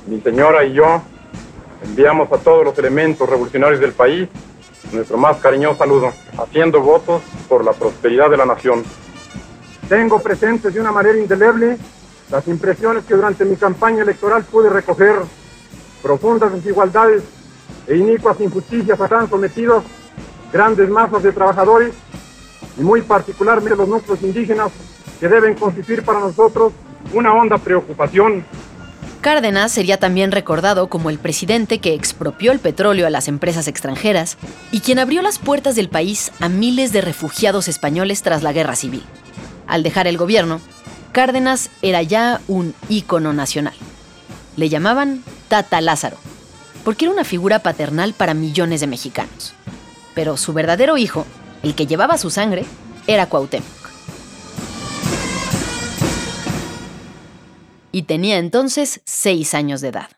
mi 0.07 0.19
señora 0.19 0.65
y 0.65 0.73
yo 0.73 1.01
enviamos 1.83 2.29
a 2.33 2.37
todos 2.37 2.65
los 2.65 2.77
elementos 2.77 3.29
revolucionarios 3.29 3.79
del 3.79 3.93
país 3.93 4.27
nuestro 4.91 5.17
más 5.17 5.37
cariñoso 5.37 5.77
saludo, 5.77 6.13
haciendo 6.37 6.81
votos 6.81 7.21
por 7.47 7.63
la 7.63 7.73
prosperidad 7.73 8.29
de 8.29 8.37
la 8.37 8.45
nación. 8.45 8.83
Tengo 9.89 10.19
presentes 10.19 10.73
de 10.73 10.81
una 10.81 10.91
manera 10.91 11.17
indeleble 11.17 11.77
las 12.29 12.47
impresiones 12.47 13.05
que 13.05 13.15
durante 13.15 13.45
mi 13.45 13.55
campaña 13.55 14.03
electoral 14.03 14.43
pude 14.43 14.69
recoger. 14.69 15.15
Profundas 16.01 16.51
desigualdades 16.51 17.23
e 17.87 17.95
inicuas 17.95 18.39
injusticias 18.41 18.99
han 18.99 19.29
sometidos 19.29 19.83
grandes 20.51 20.89
masas 20.89 21.23
de 21.23 21.31
trabajadores 21.31 21.93
y 22.77 22.81
muy 22.81 23.01
particularmente 23.01 23.77
los 23.77 23.87
núcleos 23.87 24.21
indígenas 24.23 24.71
que 25.19 25.27
deben 25.29 25.55
constituir 25.55 26.03
para 26.03 26.19
nosotros 26.19 26.73
una 27.13 27.33
honda 27.33 27.57
preocupación. 27.57 28.45
Cárdenas 29.21 29.71
sería 29.71 29.97
también 29.97 30.31
recordado 30.31 30.89
como 30.89 31.09
el 31.09 31.17
presidente 31.17 31.79
que 31.79 31.93
expropió 31.93 32.51
el 32.51 32.59
petróleo 32.59 33.07
a 33.07 33.09
las 33.09 33.27
empresas 33.27 33.67
extranjeras 33.67 34.37
y 34.71 34.81
quien 34.81 34.99
abrió 34.99 35.21
las 35.21 35.39
puertas 35.39 35.75
del 35.75 35.89
país 35.89 36.31
a 36.39 36.49
miles 36.49 36.91
de 36.91 37.01
refugiados 37.01 37.67
españoles 37.67 38.21
tras 38.21 38.43
la 38.43 38.53
guerra 38.53 38.75
civil. 38.75 39.03
Al 39.67 39.83
dejar 39.83 40.07
el 40.07 40.17
gobierno, 40.17 40.61
Cárdenas 41.11 41.69
era 41.81 42.01
ya 42.01 42.41
un 42.47 42.73
ícono 42.89 43.33
nacional. 43.33 43.73
Le 44.55 44.69
llamaban 44.69 45.23
Tata 45.49 45.81
Lázaro, 45.81 46.17
porque 46.83 47.05
era 47.05 47.13
una 47.13 47.25
figura 47.25 47.59
paternal 47.59 48.13
para 48.13 48.33
millones 48.33 48.79
de 48.79 48.87
mexicanos. 48.87 49.53
Pero 50.15 50.37
su 50.37 50.53
verdadero 50.53 50.97
hijo, 50.97 51.25
el 51.63 51.75
que 51.75 51.85
llevaba 51.85 52.17
su 52.17 52.29
sangre, 52.29 52.65
era 53.07 53.27
Cuauhtémoc. 53.27 53.67
Y 57.91 58.03
tenía 58.03 58.37
entonces 58.37 59.01
seis 59.05 59.53
años 59.53 59.81
de 59.81 59.89
edad. 59.89 60.09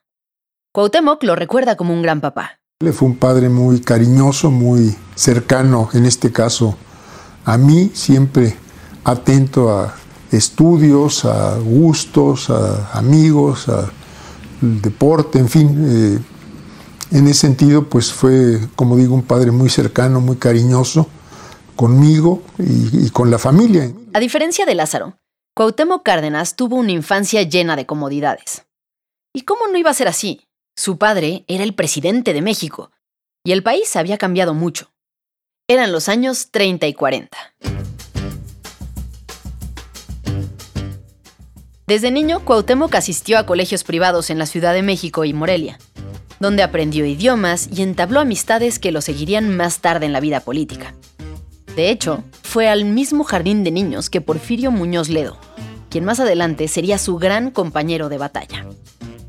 Cuauhtémoc 0.74 1.24
lo 1.24 1.36
recuerda 1.36 1.76
como 1.76 1.94
un 1.94 2.02
gran 2.02 2.22
papá. 2.22 2.60
Él 2.82 2.94
fue 2.94 3.08
un 3.08 3.18
padre 3.18 3.50
muy 3.50 3.82
cariñoso, 3.82 4.52
muy 4.52 4.96
cercano, 5.16 5.90
en 5.94 6.06
este 6.06 6.32
caso 6.32 6.78
a 7.46 7.58
mí, 7.58 7.90
siempre 7.94 8.56
atento 9.04 9.72
a 9.72 9.96
estudios, 10.32 11.26
a 11.26 11.58
gustos, 11.58 12.50
a 12.50 12.92
amigos, 12.98 13.68
a 13.70 13.90
deporte, 14.62 15.40
en 15.40 15.50
fin. 15.50 15.86
Eh, 15.88 16.20
En 17.12 17.26
ese 17.26 17.40
sentido, 17.40 17.90
pues 17.90 18.14
fue, 18.14 18.60
como 18.76 18.96
digo, 18.96 19.16
un 19.16 19.24
padre 19.24 19.50
muy 19.50 19.70
cercano, 19.70 20.22
muy 20.22 20.36
cariñoso 20.38 21.08
conmigo 21.76 22.44
y, 22.60 23.06
y 23.08 23.10
con 23.10 23.32
la 23.32 23.40
familia. 23.40 23.92
A 24.14 24.20
diferencia 24.20 24.64
de 24.68 24.76
Lázaro, 24.76 25.18
Cuauhtémoc 25.56 26.04
Cárdenas 26.04 26.56
tuvo 26.56 26.76
una 26.76 26.92
infancia 26.92 27.42
llena 27.42 27.76
de 27.76 27.88
comodidades. 27.88 28.68
¿Y 29.34 29.42
cómo 29.42 29.66
no 29.68 29.78
iba 29.80 29.90
a 29.90 29.96
ser 29.96 30.08
así? 30.08 30.42
Su 30.78 31.00
padre 31.00 31.46
era 31.48 31.64
el 31.64 31.74
presidente 31.74 32.32
de 32.32 32.44
México 32.44 32.92
y 33.44 33.54
el 33.54 33.64
país 33.64 33.96
había 33.96 34.20
cambiado 34.20 34.54
mucho. 34.54 34.92
Eran 35.68 35.92
los 35.92 36.10
años 36.10 36.50
30 36.52 36.86
y 36.86 36.94
40. 36.94 37.38
Desde 41.90 42.12
niño, 42.12 42.46
Cuauhtémoc 42.46 42.94
asistió 42.94 43.40
a 43.40 43.48
colegios 43.48 43.84
privados 43.84 44.30
en 44.30 44.38
la 44.38 44.46
Ciudad 44.46 44.76
de 44.76 44.84
México 44.84 45.26
y 45.26 45.34
Morelia, 45.34 45.80
donde 46.40 46.62
aprendió 46.62 47.04
idiomas 47.04 47.68
y 47.74 47.82
entabló 47.82 48.20
amistades 48.20 48.78
que 48.78 48.92
lo 48.92 49.02
seguirían 49.02 49.58
más 49.58 49.80
tarde 49.80 50.06
en 50.06 50.14
la 50.14 50.20
vida 50.20 50.40
política. 50.42 50.94
De 51.76 51.90
hecho, 51.90 52.24
fue 52.44 52.70
al 52.70 52.86
mismo 52.86 53.24
jardín 53.24 53.64
de 53.64 53.72
niños 53.72 54.12
que 54.12 54.22
Porfirio 54.22 54.70
Muñoz 54.70 55.10
Ledo, 55.10 55.40
quien 55.90 56.06
más 56.06 56.20
adelante 56.20 56.68
sería 56.68 57.00
su 57.00 57.18
gran 57.18 57.50
compañero 57.50 58.08
de 58.08 58.20
batalla. 58.20 58.68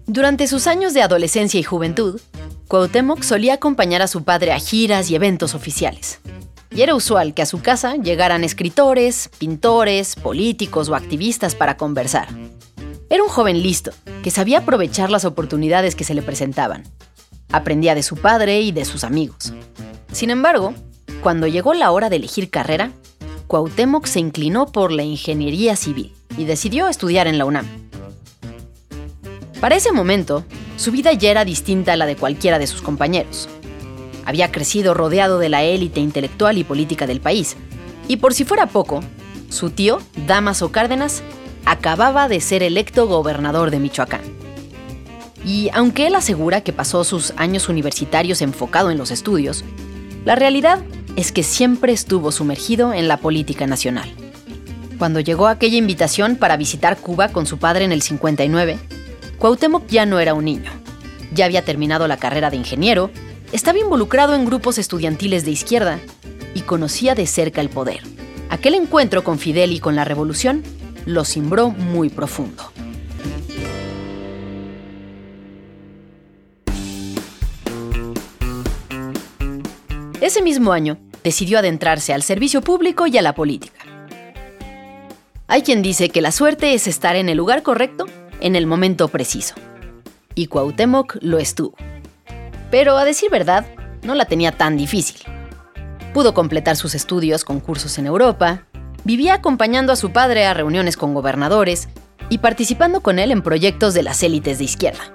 Durante 0.06 0.46
sus 0.46 0.66
años 0.66 0.92
de 0.92 1.00
adolescencia 1.00 1.58
y 1.58 1.62
juventud, 1.62 2.20
Cuauhtémoc 2.68 3.22
solía 3.22 3.54
acompañar 3.54 4.02
a 4.02 4.06
su 4.06 4.22
padre 4.24 4.52
a 4.52 4.58
giras 4.58 5.10
y 5.10 5.14
eventos 5.14 5.54
oficiales. 5.54 6.20
Y 6.70 6.82
era 6.82 6.94
usual 6.94 7.34
que 7.34 7.42
a 7.42 7.46
su 7.46 7.60
casa 7.60 7.96
llegaran 7.96 8.44
escritores, 8.44 9.28
pintores, 9.38 10.14
políticos 10.14 10.88
o 10.88 10.94
activistas 10.94 11.54
para 11.54 11.76
conversar. 11.76 12.28
Era 13.08 13.24
un 13.24 13.28
joven 13.28 13.60
listo, 13.62 13.90
que 14.22 14.30
sabía 14.30 14.58
aprovechar 14.58 15.10
las 15.10 15.24
oportunidades 15.24 15.96
que 15.96 16.04
se 16.04 16.14
le 16.14 16.22
presentaban. 16.22 16.84
Aprendía 17.50 17.96
de 17.96 18.04
su 18.04 18.16
padre 18.16 18.60
y 18.60 18.70
de 18.70 18.84
sus 18.84 19.02
amigos. 19.02 19.52
Sin 20.12 20.30
embargo, 20.30 20.74
cuando 21.20 21.48
llegó 21.48 21.74
la 21.74 21.90
hora 21.90 22.08
de 22.08 22.16
elegir 22.16 22.50
carrera, 22.50 22.92
Cuauhtémoc 23.48 24.06
se 24.06 24.20
inclinó 24.20 24.66
por 24.66 24.92
la 24.92 25.02
ingeniería 25.02 25.74
civil 25.74 26.14
y 26.38 26.44
decidió 26.44 26.86
estudiar 26.86 27.26
en 27.26 27.36
la 27.36 27.46
UNAM. 27.46 27.66
Para 29.60 29.74
ese 29.74 29.90
momento, 29.90 30.44
su 30.76 30.92
vida 30.92 31.12
ya 31.12 31.32
era 31.32 31.44
distinta 31.44 31.94
a 31.94 31.96
la 31.96 32.06
de 32.06 32.16
cualquiera 32.16 32.60
de 32.60 32.68
sus 32.68 32.80
compañeros. 32.80 33.48
Había 34.24 34.50
crecido 34.52 34.94
rodeado 34.94 35.38
de 35.38 35.48
la 35.48 35.62
élite 35.62 36.00
intelectual 36.00 36.58
y 36.58 36.64
política 36.64 37.06
del 37.06 37.20
país, 37.20 37.56
y 38.08 38.16
por 38.16 38.34
si 38.34 38.44
fuera 38.44 38.66
poco, 38.66 39.00
su 39.48 39.70
tío, 39.70 40.00
Damaso 40.26 40.72
Cárdenas, 40.72 41.22
acababa 41.64 42.28
de 42.28 42.40
ser 42.40 42.62
electo 42.62 43.06
gobernador 43.06 43.70
de 43.70 43.78
Michoacán. 43.78 44.22
Y 45.44 45.70
aunque 45.72 46.06
él 46.06 46.14
asegura 46.14 46.60
que 46.60 46.72
pasó 46.72 47.04
sus 47.04 47.32
años 47.36 47.68
universitarios 47.68 48.42
enfocado 48.42 48.90
en 48.90 48.98
los 48.98 49.10
estudios, 49.10 49.64
la 50.24 50.34
realidad 50.34 50.80
es 51.16 51.32
que 51.32 51.42
siempre 51.42 51.92
estuvo 51.92 52.30
sumergido 52.32 52.92
en 52.92 53.08
la 53.08 53.16
política 53.16 53.66
nacional. 53.66 54.10
Cuando 54.98 55.20
llegó 55.20 55.48
aquella 55.48 55.78
invitación 55.78 56.36
para 56.36 56.56
visitar 56.56 56.98
Cuba 56.98 57.28
con 57.28 57.46
su 57.46 57.58
padre 57.58 57.84
en 57.84 57.92
el 57.92 58.02
59, 58.02 58.78
Cuauhtémoc 59.38 59.86
ya 59.86 60.04
no 60.04 60.20
era 60.20 60.34
un 60.34 60.44
niño. 60.44 60.70
Ya 61.32 61.46
había 61.46 61.64
terminado 61.64 62.06
la 62.06 62.18
carrera 62.18 62.50
de 62.50 62.56
ingeniero, 62.56 63.10
estaba 63.52 63.78
involucrado 63.78 64.34
en 64.34 64.44
grupos 64.44 64.78
estudiantiles 64.78 65.44
de 65.44 65.50
izquierda 65.50 66.00
y 66.54 66.60
conocía 66.60 67.14
de 67.14 67.26
cerca 67.26 67.60
el 67.60 67.68
poder. 67.68 68.02
Aquel 68.48 68.74
encuentro 68.74 69.24
con 69.24 69.38
Fidel 69.38 69.72
y 69.72 69.80
con 69.80 69.96
la 69.96 70.04
revolución 70.04 70.62
lo 71.06 71.24
cimbró 71.24 71.70
muy 71.70 72.08
profundo. 72.08 72.72
Ese 80.20 80.42
mismo 80.42 80.72
año, 80.72 80.98
decidió 81.24 81.58
adentrarse 81.58 82.12
al 82.12 82.22
servicio 82.22 82.60
público 82.60 83.06
y 83.06 83.16
a 83.18 83.22
la 83.22 83.34
política. 83.34 83.80
Hay 85.48 85.62
quien 85.62 85.82
dice 85.82 86.10
que 86.10 86.20
la 86.20 86.30
suerte 86.30 86.74
es 86.74 86.86
estar 86.86 87.16
en 87.16 87.28
el 87.28 87.36
lugar 87.36 87.62
correcto 87.62 88.06
en 88.40 88.54
el 88.54 88.66
momento 88.66 89.08
preciso. 89.08 89.54
Y 90.34 90.46
Cuauhtémoc 90.46 91.16
lo 91.20 91.38
estuvo. 91.38 91.74
Pero 92.70 92.96
a 92.96 93.04
decir 93.04 93.30
verdad, 93.30 93.66
no 94.02 94.14
la 94.14 94.24
tenía 94.24 94.52
tan 94.52 94.76
difícil. 94.76 95.20
Pudo 96.14 96.34
completar 96.34 96.76
sus 96.76 96.94
estudios 96.94 97.44
con 97.44 97.60
cursos 97.60 97.98
en 97.98 98.06
Europa, 98.06 98.66
vivía 99.04 99.34
acompañando 99.34 99.92
a 99.92 99.96
su 99.96 100.12
padre 100.12 100.46
a 100.46 100.54
reuniones 100.54 100.96
con 100.96 101.14
gobernadores 101.14 101.88
y 102.28 102.38
participando 102.38 103.00
con 103.00 103.18
él 103.18 103.30
en 103.30 103.42
proyectos 103.42 103.94
de 103.94 104.02
las 104.02 104.22
élites 104.22 104.58
de 104.58 104.64
izquierda. 104.64 105.14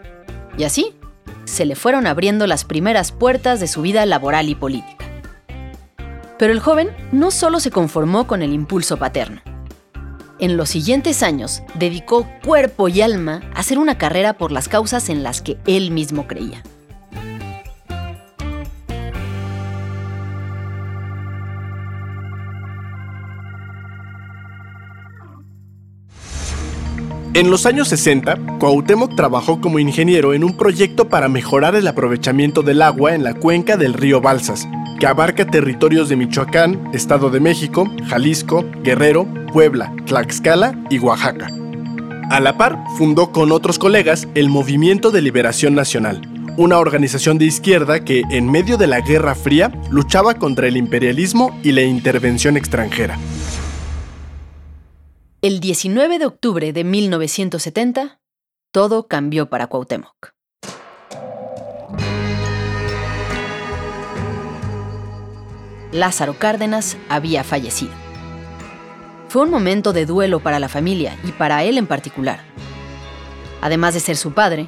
Y 0.57 0.63
así, 0.63 0.95
se 1.45 1.65
le 1.65 1.75
fueron 1.75 2.07
abriendo 2.07 2.47
las 2.47 2.65
primeras 2.65 3.11
puertas 3.11 3.59
de 3.59 3.67
su 3.67 3.81
vida 3.81 4.05
laboral 4.05 4.49
y 4.49 4.55
política. 4.55 5.05
Pero 6.37 6.51
el 6.51 6.59
joven 6.59 6.89
no 7.11 7.31
solo 7.31 7.59
se 7.59 7.71
conformó 7.71 8.27
con 8.27 8.41
el 8.41 8.51
impulso 8.51 8.97
paterno. 8.97 9.41
En 10.39 10.57
los 10.57 10.69
siguientes 10.69 11.23
años, 11.23 11.63
dedicó 11.75 12.27
cuerpo 12.43 12.89
y 12.89 13.01
alma 13.01 13.41
a 13.53 13.59
hacer 13.59 13.79
una 13.79 13.97
carrera 13.97 14.33
por 14.33 14.51
las 14.51 14.67
causas 14.67 15.07
en 15.07 15.23
las 15.23 15.41
que 15.41 15.57
él 15.65 15.91
mismo 15.91 16.27
creía. 16.27 16.61
En 27.35 27.51
los 27.51 27.65
años 27.65 27.89
60, 27.89 28.37
Cuauhtémoc 28.59 29.13
trabajó 29.17 29.59
como 29.59 29.77
ingeniero 29.77 30.33
en 30.33 30.45
un 30.45 30.55
proyecto 30.55 31.09
para 31.09 31.27
mejorar 31.27 31.75
el 31.75 31.85
aprovechamiento 31.85 32.61
del 32.61 32.81
agua 32.81 33.13
en 33.13 33.25
la 33.25 33.33
cuenca 33.33 33.75
del 33.75 33.93
río 33.93 34.21
Balsas, 34.21 34.65
que 35.01 35.05
abarca 35.05 35.45
territorios 35.45 36.07
de 36.07 36.15
Michoacán, 36.15 36.89
Estado 36.93 37.29
de 37.29 37.41
México, 37.41 37.91
Jalisco, 38.07 38.63
Guerrero, 38.83 39.27
Puebla, 39.51 39.93
Tlaxcala 40.05 40.81
y 40.89 40.99
Oaxaca. 40.99 41.49
A 42.29 42.39
la 42.39 42.57
par, 42.57 42.81
fundó 42.97 43.33
con 43.33 43.51
otros 43.51 43.79
colegas 43.79 44.29
el 44.33 44.47
Movimiento 44.47 45.11
de 45.11 45.21
Liberación 45.21 45.75
Nacional, 45.75 46.21
una 46.55 46.79
organización 46.79 47.37
de 47.37 47.47
izquierda 47.47 47.99
que, 48.05 48.21
en 48.31 48.49
medio 48.49 48.77
de 48.77 48.87
la 48.87 49.01
Guerra 49.01 49.35
Fría, 49.35 49.73
luchaba 49.89 50.35
contra 50.35 50.69
el 50.69 50.77
imperialismo 50.77 51.59
y 51.63 51.73
la 51.73 51.81
intervención 51.81 52.55
extranjera. 52.55 53.17
El 55.45 55.59
19 55.59 56.17
de 56.17 56.25
octubre 56.25 56.73
de 56.73 56.83
1970, 56.83 58.19
todo 58.71 59.07
cambió 59.07 59.47
para 59.47 59.67
Cuauhtémoc. 59.67 60.31
Lázaro 65.91 66.39
Cárdenas 66.39 66.97
había 67.09 67.43
fallecido. 67.43 67.91
Fue 69.27 69.43
un 69.43 69.51
momento 69.51 69.93
de 69.93 70.07
duelo 70.07 70.39
para 70.39 70.59
la 70.59 70.67
familia 70.67 71.15
y 71.23 71.31
para 71.31 71.63
él 71.63 71.77
en 71.77 71.85
particular. 71.85 72.39
Además 73.61 73.93
de 73.93 73.99
ser 73.99 74.17
su 74.17 74.33
padre, 74.33 74.67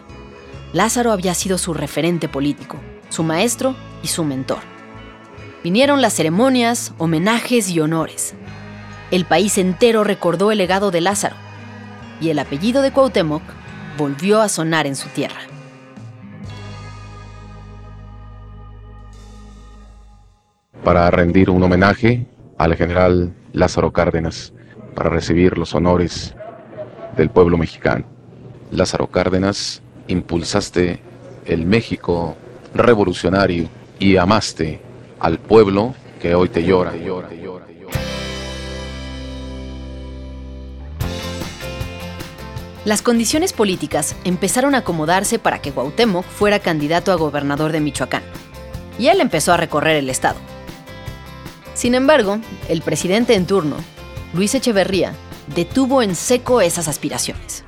Lázaro 0.73 1.11
había 1.11 1.33
sido 1.33 1.57
su 1.57 1.73
referente 1.73 2.29
político, 2.29 2.77
su 3.09 3.23
maestro 3.23 3.75
y 4.03 4.09
su 4.09 4.23
mentor. 4.23 4.61
Vinieron 5.63 6.03
las 6.03 6.13
ceremonias, 6.13 6.93
homenajes 6.99 7.67
y 7.71 7.79
honores. 7.79 8.35
El 9.11 9.25
país 9.25 9.57
entero 9.57 10.03
recordó 10.03 10.51
el 10.51 10.57
legado 10.57 10.91
de 10.91 11.01
Lázaro 11.01 11.35
y 12.19 12.29
el 12.29 12.39
apellido 12.39 12.81
de 12.81 12.91
Cuauhtémoc 12.91 13.43
volvió 13.97 14.41
a 14.41 14.49
sonar 14.49 14.85
en 14.87 14.95
su 14.95 15.09
tierra. 15.09 15.39
para 20.87 21.11
rendir 21.11 21.49
un 21.49 21.61
homenaje 21.61 22.25
al 22.57 22.73
general 22.77 23.33
Lázaro 23.51 23.91
Cárdenas, 23.91 24.53
para 24.95 25.09
recibir 25.09 25.57
los 25.57 25.75
honores 25.75 26.33
del 27.17 27.29
pueblo 27.29 27.57
mexicano. 27.57 28.05
Lázaro 28.71 29.07
Cárdenas, 29.07 29.81
impulsaste 30.07 31.01
el 31.45 31.65
México 31.65 32.37
revolucionario 32.73 33.67
y 33.99 34.15
amaste 34.15 34.79
al 35.19 35.39
pueblo 35.39 35.93
que 36.21 36.35
hoy 36.35 36.47
te 36.47 36.63
llora, 36.63 36.93
Las 42.87 43.01
condiciones 43.01 43.51
políticas 43.51 44.15
empezaron 44.23 44.73
a 44.73 44.77
acomodarse 44.77 45.39
para 45.39 45.61
que 45.61 45.73
Cuauhtémoc 45.73 46.23
fuera 46.23 46.59
candidato 46.59 47.11
a 47.11 47.15
gobernador 47.15 47.73
de 47.73 47.81
Michoacán. 47.81 48.23
Y 48.97 49.07
él 49.07 49.19
empezó 49.19 49.51
a 49.51 49.57
recorrer 49.57 49.97
el 49.97 50.09
estado. 50.09 50.39
Sin 51.73 51.95
embargo, 51.95 52.39
el 52.69 52.81
presidente 52.81 53.35
en 53.35 53.45
turno, 53.45 53.75
Luis 54.33 54.55
Echeverría, 54.55 55.11
detuvo 55.53 56.01
en 56.01 56.15
seco 56.15 56.61
esas 56.61 56.87
aspiraciones. 56.87 57.65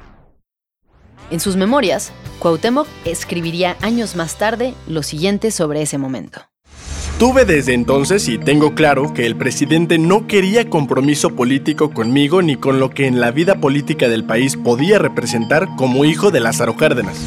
En 1.32 1.41
sus 1.41 1.58
memorias, 1.58 2.13
Cuauhtémoc 2.39 2.88
escribiría 3.03 3.75
años 3.82 4.15
más 4.15 4.38
tarde 4.38 4.73
lo 4.88 5.03
siguiente 5.03 5.51
sobre 5.51 5.82
ese 5.82 5.97
momento. 5.97 6.49
Tuve 7.19 7.43
desde 7.43 7.73
entonces 7.73 8.29
y 8.29 8.38
tengo 8.38 8.75
claro 8.75 9.13
que 9.13 9.25
el 9.25 9.36
presidente 9.36 9.97
no 9.97 10.25
quería 10.25 10.69
compromiso 10.69 11.36
político 11.36 11.93
conmigo 11.93 12.41
ni 12.41 12.55
con 12.55 12.79
lo 12.79 12.91
que 12.91 13.08
en 13.08 13.19
la 13.19 13.32
vida 13.32 13.55
política 13.55 14.08
del 14.08 14.23
país 14.23 14.55
podía 14.55 14.99
representar 14.99 15.67
como 15.75 16.05
hijo 16.05 16.32
de 16.32 16.39
Lázaro 16.39 16.77
Cárdenas. 16.77 17.19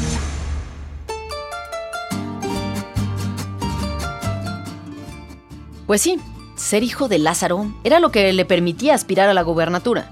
Pues 5.85 6.01
sí, 6.01 6.19
ser 6.55 6.81
hijo 6.81 7.07
de 7.07 7.19
Lázaro 7.19 7.71
era 7.83 7.99
lo 7.99 8.11
que 8.11 8.33
le 8.33 8.45
permitía 8.45 8.95
aspirar 8.95 9.29
a 9.29 9.35
la 9.35 9.43
gobernatura, 9.43 10.09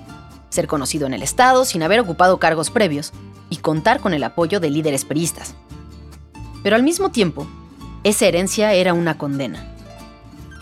ser 0.50 0.68
conocido 0.68 1.08
en 1.08 1.16
el 1.16 1.24
Estado 1.24 1.66
sin 1.66 1.82
haber 1.82 2.02
ocupado 2.02 2.38
cargos 2.38 2.70
previos 2.70 3.14
y 3.50 3.58
contar 3.58 4.00
con 4.00 4.14
el 4.14 4.24
apoyo 4.24 4.60
de 4.60 4.70
líderes 4.70 5.06
peristas. 5.06 5.56
Pero 6.62 6.76
al 6.76 6.84
mismo 6.84 7.10
tiempo, 7.10 7.48
esa 8.04 8.28
herencia 8.28 8.74
era 8.74 8.94
una 8.94 9.18
condena. 9.18 9.71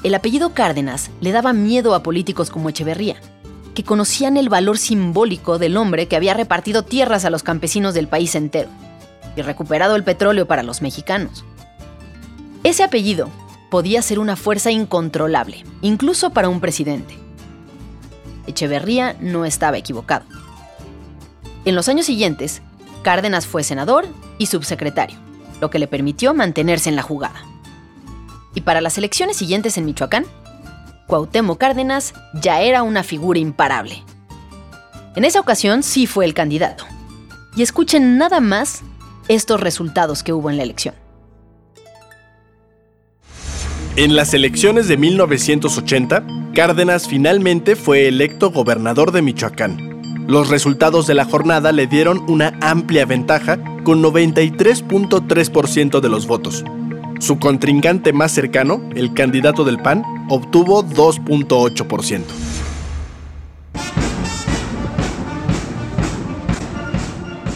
El 0.01 0.15
apellido 0.15 0.53
Cárdenas 0.53 1.11
le 1.19 1.33
daba 1.33 1.51
miedo 1.51 1.93
a 1.93 2.03
políticos 2.03 2.49
como 2.49 2.69
Echeverría, 2.69 3.17
que 3.75 3.83
conocían 3.83 4.37
el 4.37 4.47
valor 4.47 4.77
simbólico 4.77 5.59
del 5.59 5.75
hombre 5.75 6.07
que 6.07 6.15
había 6.15 6.33
repartido 6.33 6.83
tierras 6.83 7.25
a 7.25 7.29
los 7.29 7.43
campesinos 7.43 7.93
del 7.93 8.07
país 8.07 8.33
entero 8.35 8.69
y 9.35 9.41
recuperado 9.41 9.97
el 9.97 10.05
petróleo 10.05 10.47
para 10.47 10.63
los 10.63 10.81
mexicanos. 10.81 11.43
Ese 12.63 12.83
apellido 12.83 13.29
podía 13.69 14.01
ser 14.01 14.19
una 14.19 14.37
fuerza 14.37 14.71
incontrolable, 14.71 15.65
incluso 15.81 16.29
para 16.29 16.47
un 16.47 16.61
presidente. 16.61 17.15
Echeverría 18.47 19.17
no 19.19 19.43
estaba 19.43 19.77
equivocado. 19.77 20.25
En 21.65 21.75
los 21.75 21.89
años 21.89 22.05
siguientes, 22.05 22.61
Cárdenas 23.03 23.45
fue 23.45 23.63
senador 23.63 24.07
y 24.37 24.45
subsecretario, 24.45 25.19
lo 25.59 25.69
que 25.69 25.79
le 25.79 25.87
permitió 25.87 26.33
mantenerse 26.33 26.89
en 26.89 26.95
la 26.95 27.01
jugada. 27.01 27.48
Y 28.53 28.61
para 28.61 28.81
las 28.81 28.97
elecciones 28.97 29.37
siguientes 29.37 29.77
en 29.77 29.85
Michoacán, 29.85 30.25
Cuauhtémoc 31.07 31.57
Cárdenas 31.57 32.13
ya 32.33 32.61
era 32.61 32.83
una 32.83 33.03
figura 33.03 33.39
imparable. 33.39 34.03
En 35.15 35.25
esa 35.25 35.39
ocasión 35.39 35.83
sí 35.83 36.07
fue 36.07 36.25
el 36.25 36.33
candidato. 36.33 36.85
Y 37.55 37.63
escuchen 37.63 38.17
nada 38.17 38.39
más 38.39 38.83
estos 39.27 39.59
resultados 39.59 40.23
que 40.23 40.33
hubo 40.33 40.49
en 40.49 40.57
la 40.57 40.63
elección. 40.63 40.95
En 43.95 44.15
las 44.15 44.33
elecciones 44.33 44.87
de 44.87 44.97
1980, 44.97 46.23
Cárdenas 46.53 47.07
finalmente 47.07 47.75
fue 47.75 48.07
electo 48.07 48.51
gobernador 48.51 49.11
de 49.11 49.21
Michoacán. 49.21 50.27
Los 50.27 50.49
resultados 50.49 51.07
de 51.07 51.15
la 51.15 51.25
jornada 51.25 51.71
le 51.71 51.87
dieron 51.87 52.19
una 52.29 52.57
amplia 52.61 53.05
ventaja 53.05 53.57
con 53.83 54.01
93.3% 54.03 55.99
de 55.99 56.09
los 56.09 56.27
votos. 56.27 56.63
Su 57.19 57.37
contrincante 57.37 58.13
más 58.13 58.31
cercano, 58.31 58.81
el 58.95 59.13
candidato 59.13 59.65
del 59.65 59.77
PAN, 59.77 60.05
obtuvo 60.29 60.85
2.8%. 60.85 62.23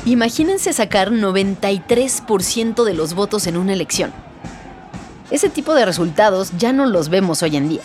Imagínense 0.06 0.74
sacar 0.74 1.12
93% 1.12 2.84
de 2.84 2.94
los 2.94 3.14
votos 3.14 3.48
en 3.48 3.56
una 3.56 3.72
elección. 3.72 4.12
Ese 5.32 5.50
tipo 5.50 5.74
de 5.74 5.86
resultados 5.86 6.52
ya 6.58 6.74
no 6.74 6.86
los 6.86 7.08
vemos 7.08 7.42
hoy 7.42 7.56
en 7.56 7.70
día. 7.70 7.84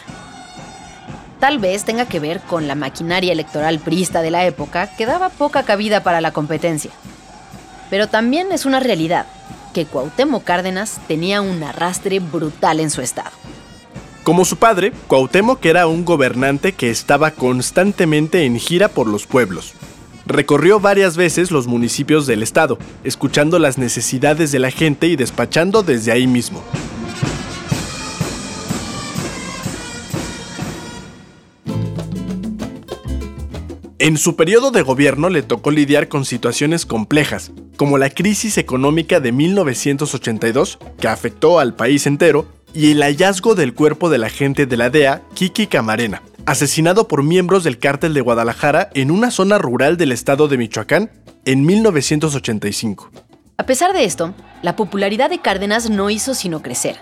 Tal 1.38 1.60
vez 1.60 1.84
tenga 1.84 2.06
que 2.06 2.18
ver 2.18 2.40
con 2.40 2.66
la 2.66 2.74
maquinaria 2.74 3.32
electoral 3.32 3.78
prista 3.78 4.20
de 4.20 4.32
la 4.32 4.44
época 4.44 4.90
que 4.96 5.06
daba 5.06 5.28
poca 5.28 5.62
cabida 5.62 6.02
para 6.02 6.20
la 6.20 6.32
competencia. 6.32 6.90
Pero 7.88 8.08
también 8.08 8.50
es 8.50 8.66
una 8.66 8.80
realidad 8.80 9.26
que 9.72 9.87
Cuauhtémoc 9.87 10.44
Cárdenas 10.44 11.00
tenía 11.09 11.40
un 11.40 11.62
arrastre 11.62 12.20
brutal 12.20 12.81
en 12.81 12.90
su 12.90 13.00
estado. 13.00 13.31
Como 14.24 14.44
su 14.44 14.57
padre, 14.57 14.92
Cuauhtémoc 15.07 15.64
era 15.64 15.87
un 15.87 16.04
gobernante 16.04 16.72
que 16.72 16.90
estaba 16.90 17.31
constantemente 17.31 18.44
en 18.44 18.59
gira 18.59 18.88
por 18.88 19.07
los 19.07 19.26
pueblos. 19.26 19.72
Recorrió 20.26 20.78
varias 20.78 21.16
veces 21.16 21.50
los 21.50 21.66
municipios 21.66 22.26
del 22.26 22.42
estado, 22.42 22.78
escuchando 23.04 23.59
las 23.59 23.78
necesidades 23.78 24.52
de 24.52 24.59
la 24.59 24.70
gente 24.70 25.07
y 25.07 25.16
despachando 25.16 25.83
desde 25.83 26.12
ahí 26.12 26.26
mismo. 26.26 26.62
En 34.00 34.16
su 34.16 34.37
periodo 34.37 34.70
de 34.70 34.82
gobierno 34.82 35.28
le 35.28 35.42
tocó 35.42 35.72
lidiar 35.72 36.06
con 36.06 36.24
situaciones 36.24 36.87
complejas, 36.87 37.50
como 37.76 37.98
la 37.98 38.11
crisis 38.11 38.56
económica 38.56 39.18
de 39.18 39.32
1982, 39.32 40.78
que 41.00 41.08
afectó 41.08 41.58
al 41.58 41.74
país 41.74 42.06
entero, 42.06 42.46
y 42.72 42.92
el 42.92 43.02
hallazgo 43.02 43.56
del 43.56 43.74
cuerpo 43.74 44.08
del 44.08 44.22
agente 44.22 44.66
de 44.66 44.76
la 44.76 44.88
DEA, 44.88 45.22
Kiki 45.34 45.66
Camarena, 45.66 46.22
asesinado 46.46 47.08
por 47.08 47.24
miembros 47.24 47.64
del 47.64 47.80
cártel 47.80 48.14
de 48.14 48.20
Guadalajara 48.20 48.88
en 48.94 49.11
una 49.11 49.32
zona 49.32 49.58
rural 49.58 49.96
del 49.96 50.12
estado 50.12 50.46
de 50.46 50.58
Michoacán 50.58 51.11
en 51.44 51.66
1985. 51.66 53.11
A 53.56 53.66
pesar 53.66 53.92
de 53.94 54.04
esto, 54.04 54.32
la 54.62 54.76
popularidad 54.76 55.28
de 55.28 55.40
Cárdenas 55.40 55.90
no 55.90 56.08
hizo 56.08 56.34
sino 56.34 56.62
crecer. 56.62 56.98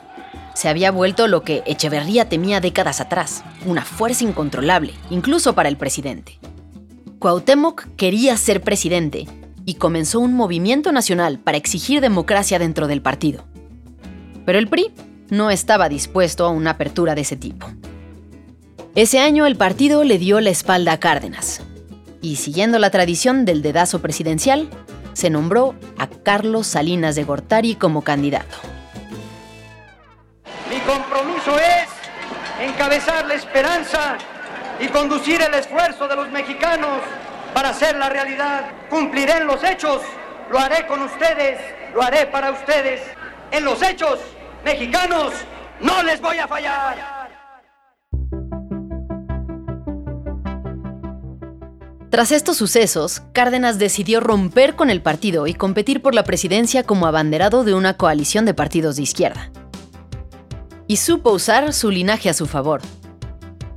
Se 0.54 0.70
había 0.70 0.92
vuelto 0.92 1.28
lo 1.28 1.42
que 1.42 1.62
Echeverría 1.66 2.30
temía 2.30 2.60
décadas 2.60 3.02
atrás, 3.02 3.44
una 3.66 3.84
fuerza 3.84 4.24
incontrolable, 4.24 4.94
incluso 5.10 5.54
para 5.54 5.68
el 5.68 5.76
presidente. 5.76 6.38
Cuauhtémoc 7.18 7.86
quería 7.96 8.36
ser 8.36 8.60
presidente 8.60 9.26
y 9.64 9.74
comenzó 9.74 10.20
un 10.20 10.34
movimiento 10.34 10.92
nacional 10.92 11.38
para 11.38 11.56
exigir 11.56 12.00
democracia 12.00 12.58
dentro 12.58 12.86
del 12.88 13.00
partido. 13.00 13.44
Pero 14.44 14.58
el 14.58 14.68
PRI 14.68 14.92
no 15.30 15.50
estaba 15.50 15.88
dispuesto 15.88 16.44
a 16.44 16.50
una 16.50 16.72
apertura 16.72 17.14
de 17.14 17.22
ese 17.22 17.36
tipo. 17.36 17.66
Ese 18.94 19.18
año 19.18 19.46
el 19.46 19.56
partido 19.56 20.04
le 20.04 20.18
dio 20.18 20.40
la 20.40 20.50
espalda 20.50 20.92
a 20.92 21.00
Cárdenas 21.00 21.62
y 22.20 22.36
siguiendo 22.36 22.78
la 22.78 22.90
tradición 22.90 23.44
del 23.44 23.62
dedazo 23.62 24.02
presidencial, 24.02 24.68
se 25.14 25.30
nombró 25.30 25.74
a 25.98 26.08
Carlos 26.08 26.66
Salinas 26.66 27.14
de 27.14 27.24
Gortari 27.24 27.76
como 27.76 28.02
candidato. 28.02 28.56
Mi 30.70 30.78
compromiso 30.80 31.56
es 31.58 32.68
encabezar 32.68 33.26
la 33.26 33.34
esperanza 33.34 34.18
y 34.80 34.88
conducir 34.88 35.40
el 35.42 35.54
esfuerzo 35.54 36.08
de 36.08 36.16
los 36.16 36.30
mexicanos 36.30 37.00
para 37.54 37.70
hacer 37.70 37.96
la 37.96 38.08
realidad. 38.08 38.70
Cumpliré 38.90 39.38
en 39.38 39.46
los 39.46 39.62
hechos, 39.64 40.02
lo 40.50 40.58
haré 40.58 40.86
con 40.86 41.02
ustedes, 41.02 41.58
lo 41.94 42.02
haré 42.02 42.26
para 42.26 42.50
ustedes. 42.50 43.00
En 43.50 43.64
los 43.64 43.82
hechos, 43.82 44.18
mexicanos, 44.64 45.32
no 45.80 46.02
les 46.02 46.20
voy 46.20 46.38
a 46.38 46.46
fallar. 46.46 47.26
Tras 52.10 52.32
estos 52.32 52.56
sucesos, 52.56 53.20
Cárdenas 53.32 53.78
decidió 53.78 54.20
romper 54.20 54.74
con 54.74 54.90
el 54.90 55.02
partido 55.02 55.46
y 55.46 55.54
competir 55.54 56.00
por 56.00 56.14
la 56.14 56.24
presidencia 56.24 56.82
como 56.82 57.06
abanderado 57.06 57.64
de 57.64 57.74
una 57.74 57.98
coalición 57.98 58.46
de 58.46 58.54
partidos 58.54 58.96
de 58.96 59.02
izquierda. 59.02 59.50
Y 60.86 60.96
supo 60.96 61.32
usar 61.32 61.72
su 61.74 61.90
linaje 61.90 62.30
a 62.30 62.34
su 62.34 62.46
favor, 62.46 62.80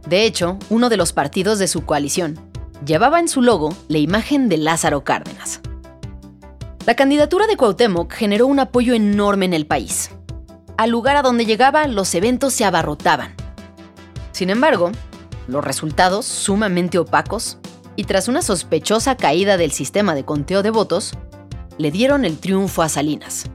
de 0.09 0.25
hecho, 0.25 0.57
uno 0.71 0.89
de 0.89 0.97
los 0.97 1.13
partidos 1.13 1.59
de 1.59 1.67
su 1.67 1.85
coalición 1.85 2.39
llevaba 2.83 3.19
en 3.19 3.27
su 3.27 3.43
logo 3.43 3.75
la 3.89 3.99
imagen 3.99 4.49
de 4.49 4.57
Lázaro 4.57 5.03
Cárdenas. 5.03 5.61
La 6.87 6.95
candidatura 6.95 7.45
de 7.45 7.55
Cuauhtémoc 7.55 8.11
generó 8.11 8.47
un 8.47 8.59
apoyo 8.59 8.95
enorme 8.95 9.45
en 9.45 9.53
el 9.53 9.67
país. 9.67 10.09
Al 10.77 10.89
lugar 10.89 11.15
a 11.15 11.21
donde 11.21 11.45
llegaba, 11.45 11.85
los 11.85 12.15
eventos 12.15 12.53
se 12.53 12.65
abarrotaban. 12.65 13.35
Sin 14.31 14.49
embargo, 14.49 14.91
los 15.47 15.63
resultados, 15.63 16.25
sumamente 16.25 16.97
opacos, 16.97 17.59
y 17.95 18.05
tras 18.05 18.27
una 18.27 18.41
sospechosa 18.41 19.15
caída 19.15 19.57
del 19.57 19.71
sistema 19.71 20.15
de 20.15 20.25
conteo 20.25 20.63
de 20.63 20.71
votos, 20.71 21.13
le 21.77 21.91
dieron 21.91 22.25
el 22.25 22.39
triunfo 22.39 22.81
a 22.81 22.89
Salinas, 22.89 23.45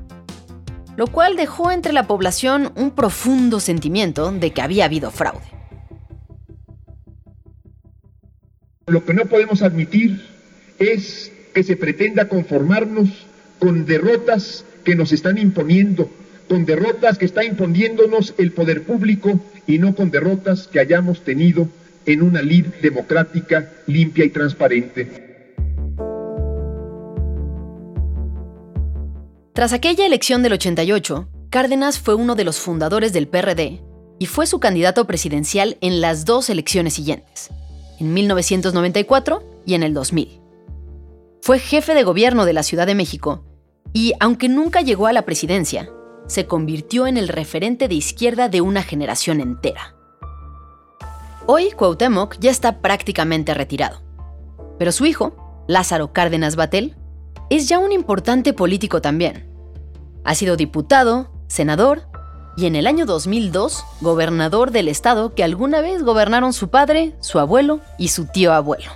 lo 0.96 1.08
cual 1.08 1.34
dejó 1.34 1.72
entre 1.72 1.92
la 1.92 2.06
población 2.06 2.72
un 2.76 2.92
profundo 2.92 3.58
sentimiento 3.58 4.30
de 4.30 4.52
que 4.52 4.62
había 4.62 4.84
habido 4.84 5.10
fraude. 5.10 5.53
Lo 8.86 9.04
que 9.04 9.14
no 9.14 9.24
podemos 9.26 9.62
admitir 9.62 10.20
es 10.78 11.32
que 11.54 11.62
se 11.62 11.76
pretenda 11.76 12.28
conformarnos 12.28 13.08
con 13.58 13.86
derrotas 13.86 14.66
que 14.84 14.94
nos 14.94 15.12
están 15.12 15.38
imponiendo, 15.38 16.10
con 16.48 16.66
derrotas 16.66 17.16
que 17.16 17.24
está 17.24 17.44
imponiéndonos 17.44 18.34
el 18.36 18.52
poder 18.52 18.82
público 18.82 19.40
y 19.66 19.78
no 19.78 19.94
con 19.94 20.10
derrotas 20.10 20.68
que 20.68 20.80
hayamos 20.80 21.24
tenido 21.24 21.68
en 22.04 22.22
una 22.22 22.42
lid 22.42 22.66
democrática, 22.82 23.72
limpia 23.86 24.26
y 24.26 24.30
transparente. 24.30 25.08
Tras 29.54 29.72
aquella 29.72 30.04
elección 30.04 30.42
del 30.42 30.54
88, 30.54 31.28
Cárdenas 31.48 31.98
fue 31.98 32.16
uno 32.16 32.34
de 32.34 32.44
los 32.44 32.58
fundadores 32.58 33.14
del 33.14 33.28
PRD 33.28 33.80
y 34.18 34.26
fue 34.26 34.46
su 34.46 34.60
candidato 34.60 35.06
presidencial 35.06 35.78
en 35.80 36.02
las 36.02 36.26
dos 36.26 36.50
elecciones 36.50 36.92
siguientes 36.92 37.50
en 37.98 38.14
1994 38.14 39.42
y 39.66 39.74
en 39.74 39.82
el 39.82 39.94
2000. 39.94 40.40
Fue 41.42 41.58
jefe 41.58 41.94
de 41.94 42.04
gobierno 42.04 42.44
de 42.44 42.52
la 42.52 42.62
Ciudad 42.62 42.86
de 42.86 42.94
México 42.94 43.44
y, 43.92 44.14
aunque 44.20 44.48
nunca 44.48 44.80
llegó 44.80 45.06
a 45.06 45.12
la 45.12 45.22
presidencia, 45.22 45.90
se 46.26 46.46
convirtió 46.46 47.06
en 47.06 47.16
el 47.16 47.28
referente 47.28 47.88
de 47.88 47.94
izquierda 47.94 48.48
de 48.48 48.60
una 48.60 48.82
generación 48.82 49.40
entera. 49.40 49.94
Hoy 51.46 51.70
Cuauhtémoc 51.72 52.38
ya 52.40 52.50
está 52.50 52.80
prácticamente 52.80 53.52
retirado, 53.52 54.02
pero 54.78 54.92
su 54.92 55.04
hijo, 55.04 55.64
Lázaro 55.68 56.12
Cárdenas 56.12 56.56
Batel, 56.56 56.96
es 57.50 57.68
ya 57.68 57.78
un 57.78 57.92
importante 57.92 58.54
político 58.54 59.02
también. 59.02 59.50
Ha 60.24 60.34
sido 60.34 60.56
diputado, 60.56 61.30
senador 61.46 62.08
y 62.56 62.66
en 62.66 62.76
el 62.76 62.86
año 62.86 63.06
2002, 63.06 63.84
gobernador 64.00 64.70
del 64.70 64.88
estado 64.88 65.34
que 65.34 65.42
alguna 65.42 65.80
vez 65.80 66.02
gobernaron 66.02 66.52
su 66.52 66.70
padre, 66.70 67.14
su 67.20 67.38
abuelo 67.38 67.80
y 67.98 68.08
su 68.08 68.26
tío 68.26 68.52
abuelo. 68.52 68.90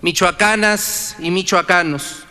Michoacanas 0.00 1.16
y 1.18 1.30
michoacanos, 1.30 2.24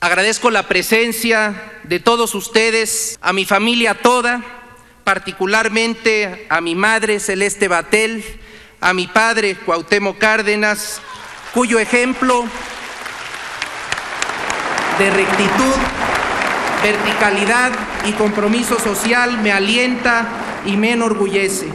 agradezco 0.00 0.50
la 0.50 0.64
presencia 0.64 1.72
de 1.84 2.00
todos 2.00 2.34
ustedes, 2.34 3.18
a 3.20 3.32
mi 3.32 3.44
familia 3.44 3.94
toda, 3.94 4.42
particularmente 5.04 6.46
a 6.48 6.60
mi 6.60 6.74
madre 6.74 7.20
Celeste 7.20 7.68
Batel, 7.68 8.24
a 8.80 8.94
mi 8.94 9.06
padre 9.06 9.56
Cuauhtémoc 9.56 10.18
Cárdenas, 10.18 11.00
cuyo 11.52 11.78
ejemplo 11.78 12.44
de 14.98 15.10
rectitud 15.10 15.74
verticalidad 16.84 17.72
y 18.06 18.12
compromiso 18.12 18.78
social 18.78 19.40
me 19.40 19.52
alienta 19.52 20.26
y 20.66 20.76
me 20.76 20.92
enorgullece. 20.92 21.66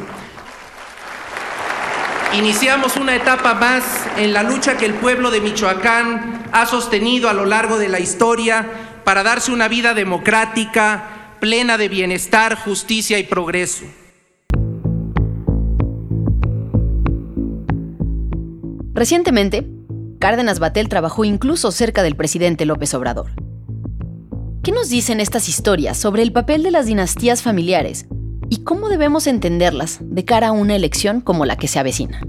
Iniciamos 2.37 2.95
una 2.95 3.15
etapa 3.15 3.55
más 3.55 3.83
en 4.17 4.33
la 4.33 4.43
lucha 4.43 4.77
que 4.77 4.85
el 4.85 4.93
pueblo 4.93 5.31
de 5.31 5.41
Michoacán 5.41 6.43
ha 6.51 6.67
sostenido 6.67 7.27
a 7.27 7.33
lo 7.33 7.45
largo 7.45 7.79
de 7.79 7.89
la 7.89 7.99
historia 7.99 8.67
para 9.03 9.23
darse 9.23 9.51
una 9.51 9.67
vida 9.67 9.95
democrática, 9.95 11.05
plena 11.39 11.79
de 11.79 11.89
bienestar, 11.89 12.55
justicia 12.55 13.17
y 13.17 13.23
progreso. 13.23 13.85
Recientemente, 18.93 19.65
Cárdenas 20.19 20.59
Batel 20.59 20.87
trabajó 20.87 21.25
incluso 21.25 21.71
cerca 21.71 22.03
del 22.03 22.15
presidente 22.15 22.65
López 22.67 22.93
Obrador. 22.93 23.31
¿Qué 24.69 24.75
nos 24.75 24.89
dicen 24.89 25.19
estas 25.19 25.49
historias 25.49 25.97
sobre 25.97 26.21
el 26.21 26.31
papel 26.31 26.61
de 26.61 26.69
las 26.69 26.85
dinastías 26.85 27.41
familiares 27.41 28.05
y 28.51 28.63
cómo 28.63 28.87
debemos 28.87 29.25
entenderlas 29.25 29.97
de 29.99 30.25
cara 30.25 30.49
a 30.49 30.51
una 30.51 30.75
elección 30.75 31.21
como 31.21 31.47
la 31.47 31.57
que 31.57 31.67
se 31.67 31.79
avecina? 31.79 32.21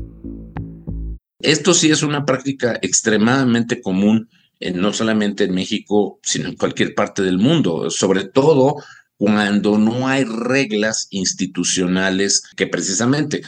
Esto 1.43 1.75
sí 1.75 1.91
es 1.91 2.03
una 2.03 2.25
práctica 2.25 2.79
extremadamente 2.81 3.83
común, 3.83 4.31
no 4.75 4.95
solamente 4.95 5.45
en 5.45 5.55
México, 5.55 6.19
sino 6.23 6.49
en 6.49 6.57
cualquier 6.57 6.95
parte 6.95 7.21
del 7.21 7.37
mundo, 7.37 7.91
sobre 7.91 8.25
todo 8.25 8.77
cuando 9.19 9.77
no 9.77 10.09
hay 10.09 10.25
reglas 10.25 11.09
institucionales 11.11 12.43
que 12.57 12.67
precisamente 12.67 13.43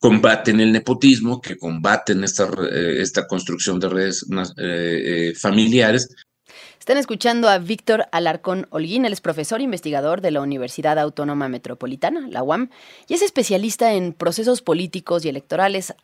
combaten 0.00 0.58
el 0.58 0.72
nepotismo, 0.72 1.40
que 1.40 1.56
combaten 1.56 2.24
esta, 2.24 2.50
eh, 2.72 3.02
esta 3.02 3.28
construcción 3.28 3.78
de 3.78 3.88
redes 3.88 4.26
eh, 4.56 4.56
eh, 4.56 5.34
familiares 5.36 6.08
están 6.90 6.98
escuchando 6.98 7.48
a 7.48 7.58
Víctor 7.58 8.06
Alarcón 8.10 8.66
Holguín, 8.70 9.04
él 9.04 9.12
es 9.12 9.20
profesor 9.20 9.60
investigador 9.60 10.22
de 10.22 10.32
la 10.32 10.40
Universidad 10.40 10.98
Autónoma 10.98 11.48
Metropolitana, 11.48 12.26
la 12.28 12.42
UAM, 12.42 12.68
y 13.06 13.14
es 13.14 13.22
especialista 13.22 13.92
en 13.92 14.12
procesos 14.12 14.60
políticos 14.60 15.24
y 15.24 15.28
electorales. 15.28 15.94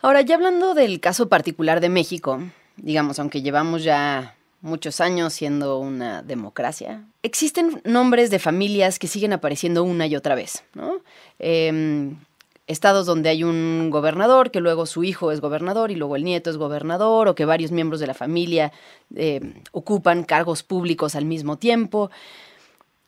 Ahora, 0.00 0.22
ya 0.22 0.36
hablando 0.36 0.72
del 0.72 0.98
caso 0.98 1.28
particular 1.28 1.82
de 1.82 1.90
México, 1.90 2.40
digamos, 2.78 3.18
aunque 3.18 3.42
llevamos 3.42 3.84
ya 3.84 4.34
muchos 4.62 5.02
años 5.02 5.34
siendo 5.34 5.78
una 5.78 6.22
democracia, 6.22 7.04
existen 7.22 7.82
nombres 7.84 8.30
de 8.30 8.38
familias 8.38 8.98
que 8.98 9.08
siguen 9.08 9.34
apareciendo 9.34 9.84
una 9.84 10.06
y 10.06 10.16
otra 10.16 10.34
vez, 10.36 10.64
¿no? 10.72 11.02
Em, 11.38 12.16
estados 12.70 13.06
donde 13.06 13.28
hay 13.28 13.44
un 13.44 13.90
gobernador, 13.90 14.50
que 14.50 14.60
luego 14.60 14.86
su 14.86 15.04
hijo 15.04 15.32
es 15.32 15.40
gobernador 15.40 15.90
y 15.90 15.96
luego 15.96 16.16
el 16.16 16.24
nieto 16.24 16.50
es 16.50 16.56
gobernador, 16.56 17.28
o 17.28 17.34
que 17.34 17.44
varios 17.44 17.72
miembros 17.72 18.00
de 18.00 18.06
la 18.06 18.14
familia 18.14 18.72
eh, 19.14 19.40
ocupan 19.72 20.24
cargos 20.24 20.62
públicos 20.62 21.14
al 21.14 21.24
mismo 21.24 21.58
tiempo. 21.58 22.10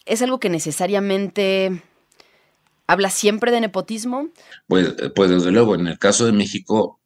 ¿Es 0.04 0.20
algo 0.22 0.40
que 0.40 0.48
necesariamente 0.48 1.82
habla 2.86 3.10
siempre 3.10 3.52
de 3.52 3.60
nepotismo? 3.60 4.28
Pues, 4.66 4.94
pues 5.14 5.30
desde 5.30 5.52
luego, 5.52 5.74
en 5.74 5.86
el 5.86 5.98
caso 5.98 6.26
de 6.26 6.32
México 6.32 7.01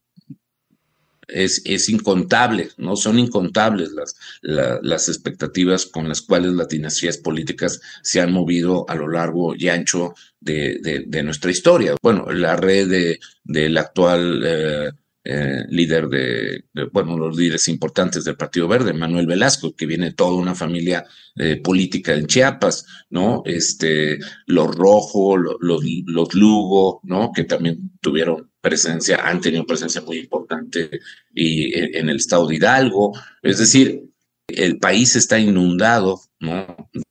es, 1.29 1.89
incontable, 1.89 2.71
¿no? 2.77 2.97
Son 2.97 3.19
incontables 3.19 3.91
las, 3.93 4.17
las 4.43 5.09
expectativas 5.09 5.87
con 5.87 6.09
las 6.09 6.23
cuales 6.23 6.53
las 6.53 6.69
dinastías 6.69 7.19
políticas 7.19 7.81
se 8.03 8.21
han 8.21 8.33
movido 8.33 8.85
a 8.89 8.95
lo 8.95 9.09
largo 9.09 9.55
y 9.55 9.69
ancho 9.69 10.15
de, 10.41 11.05
de, 11.07 11.23
nuestra 11.23 11.51
historia. 11.51 11.97
Bueno, 12.03 12.31
la 12.31 12.57
red 12.57 12.89
de, 12.89 13.19
del 13.45 13.77
actual 13.77 14.43
eh, 14.45 14.91
eh, 15.29 15.65
líder 15.71 16.07
de, 16.09 16.65
bueno, 16.93 17.19
los 17.19 17.37
líderes 17.37 17.67
importantes 17.67 18.25
del 18.25 18.37
Partido 18.37 18.69
Verde, 18.69 18.93
Manuel 18.93 19.27
Velasco, 19.27 19.75
que 19.75 19.85
viene 19.87 20.13
toda 20.13 20.37
una 20.37 20.55
familia 20.55 21.05
eh, 21.35 21.57
política 21.57 22.15
en 22.15 22.29
Chiapas, 22.29 22.87
¿no? 23.11 23.43
Este, 23.45 24.21
los 24.47 24.73
Rojo, 24.73 25.37
los, 25.37 25.57
los 25.61 26.35
Lugo, 26.35 27.01
¿no? 27.03 27.33
Que 27.35 27.43
también 27.43 27.99
tuvieron 28.01 28.53
presencia, 28.67 29.21
han 29.25 29.41
tenido 29.41 29.65
presencia 29.65 30.01
muy 30.01 30.19
importante 30.19 30.91
y, 31.33 31.73
en 31.79 32.09
el 32.09 32.17
estado 32.17 32.49
de 32.49 32.57
Hidalgo. 32.57 33.13
Es 33.43 33.59
decir, 33.59 34.11
el 34.49 34.79
país 34.79 35.15
está 35.15 35.39
inundado 35.39 36.21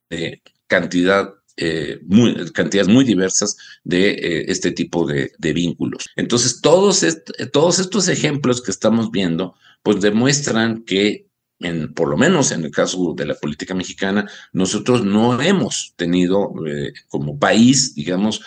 de 0.10 0.42
cantidad, 0.68 1.34
eh, 1.56 2.00
muy, 2.04 2.52
cantidades 2.52 2.90
muy 2.90 3.06
diversas 3.06 3.56
de 3.86 4.10
eh, 4.10 4.46
este 4.50 4.72
tipo 4.72 5.08
de, 5.08 5.32
vínculos. 5.54 6.06
Entonces, 6.18 6.60
todos, 6.60 7.06
todos 7.54 7.80
estos 7.80 8.10
ejemplos 8.10 8.62
que 8.62 8.72
estamos 8.72 9.10
viendo, 9.10 9.56
pues 9.82 10.02
demuestran 10.02 10.84
que 10.84 11.30
en, 11.60 11.94
por 11.94 12.10
lo 12.10 12.18
menos 12.18 12.52
en 12.52 12.66
el 12.66 12.72
caso 12.72 13.14
de 13.16 13.28
la 13.28 13.36
política 13.36 13.74
mexicana, 13.74 14.30
nosotros 14.52 15.06
no 15.06 15.42
hemos 15.42 15.94
tenido 15.96 16.54
eh, 16.68 16.92
como 17.08 17.40
país, 17.40 17.96
digamos, 17.96 18.42